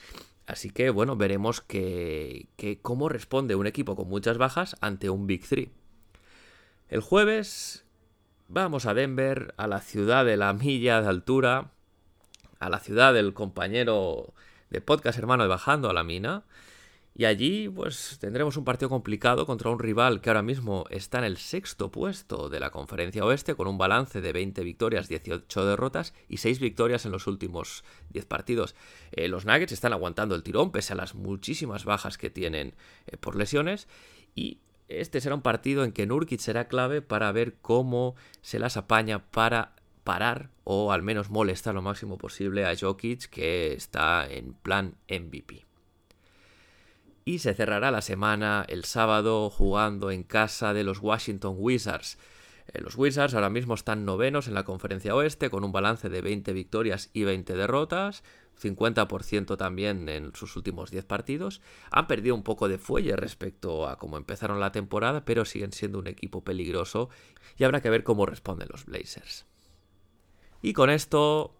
[0.47, 2.49] Así que bueno, veremos que,
[2.83, 5.69] cómo responde un equipo con muchas bajas ante un Big 3.
[6.89, 7.85] El jueves
[8.49, 11.71] vamos a Denver, a la ciudad de la milla de altura,
[12.59, 14.35] a la ciudad del compañero
[14.71, 16.45] de podcast hermano de Bajando a la Mina.
[17.15, 21.25] Y allí, pues tendremos un partido complicado contra un rival que ahora mismo está en
[21.25, 26.15] el sexto puesto de la Conferencia Oeste, con un balance de 20 victorias, 18 derrotas
[26.29, 28.75] y 6 victorias en los últimos 10 partidos.
[29.11, 32.75] Eh, los Nuggets están aguantando el tirón, pese a las muchísimas bajas que tienen
[33.07, 33.89] eh, por lesiones.
[34.35, 38.79] Y este será un partido en que Nurkic será clave para ver cómo se las
[38.79, 44.55] apaña para parar o al menos molestar lo máximo posible a Jokic, que está en
[44.55, 45.72] plan MVP
[47.25, 52.18] y se cerrará la semana el sábado jugando en casa de los Washington Wizards.
[52.68, 56.20] Eh, los Wizards ahora mismo están novenos en la conferencia oeste con un balance de
[56.20, 58.23] 20 victorias y 20 derrotas,
[58.61, 61.61] 50% también en sus últimos 10 partidos.
[61.91, 65.99] Han perdido un poco de fuelle respecto a cómo empezaron la temporada, pero siguen siendo
[65.99, 67.09] un equipo peligroso
[67.57, 69.47] y habrá que ver cómo responden los Blazers.
[70.61, 71.57] Y con esto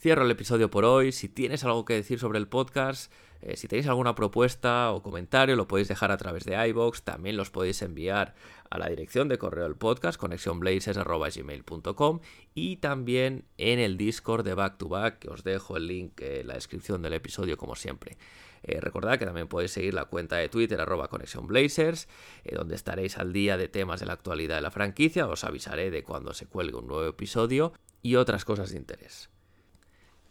[0.00, 1.12] cierro el episodio por hoy.
[1.12, 5.56] Si tienes algo que decir sobre el podcast, eh, si tenéis alguna propuesta o comentario,
[5.56, 7.02] lo podéis dejar a través de iBox.
[7.02, 8.34] También los podéis enviar
[8.70, 12.20] a la dirección de correo del podcast, conexionblazers.gmail.com
[12.54, 16.46] y también en el Discord de Back to Back, que os dejo el link en
[16.46, 18.16] la descripción del episodio, como siempre.
[18.62, 22.08] Eh, recordad que también podéis seguir la cuenta de Twitter arroba ConexionBlazers,
[22.44, 25.90] eh, donde estaréis al día de temas de la actualidad de la franquicia, os avisaré
[25.90, 29.28] de cuando se cuelgue un nuevo episodio y otras cosas de interés.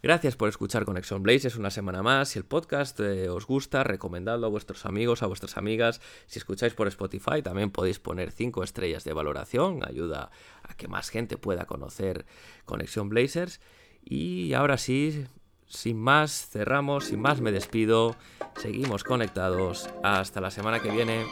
[0.02, 2.30] Gracias por escuchar Conexión Blaze, es una semana más.
[2.30, 6.00] Si el podcast eh, os gusta, recomendadlo a vuestros amigos, a vuestras amigas.
[6.26, 10.30] Si escucháis por Spotify, también podéis poner 5 estrellas de valoración, ayuda
[10.62, 12.24] a que más gente pueda conocer
[12.64, 13.60] Conexión Blazers.
[14.02, 15.26] Y ahora sí,
[15.66, 18.16] sin más, cerramos, sin más me despido.
[18.56, 19.90] Seguimos conectados.
[20.02, 21.26] Hasta la semana que viene.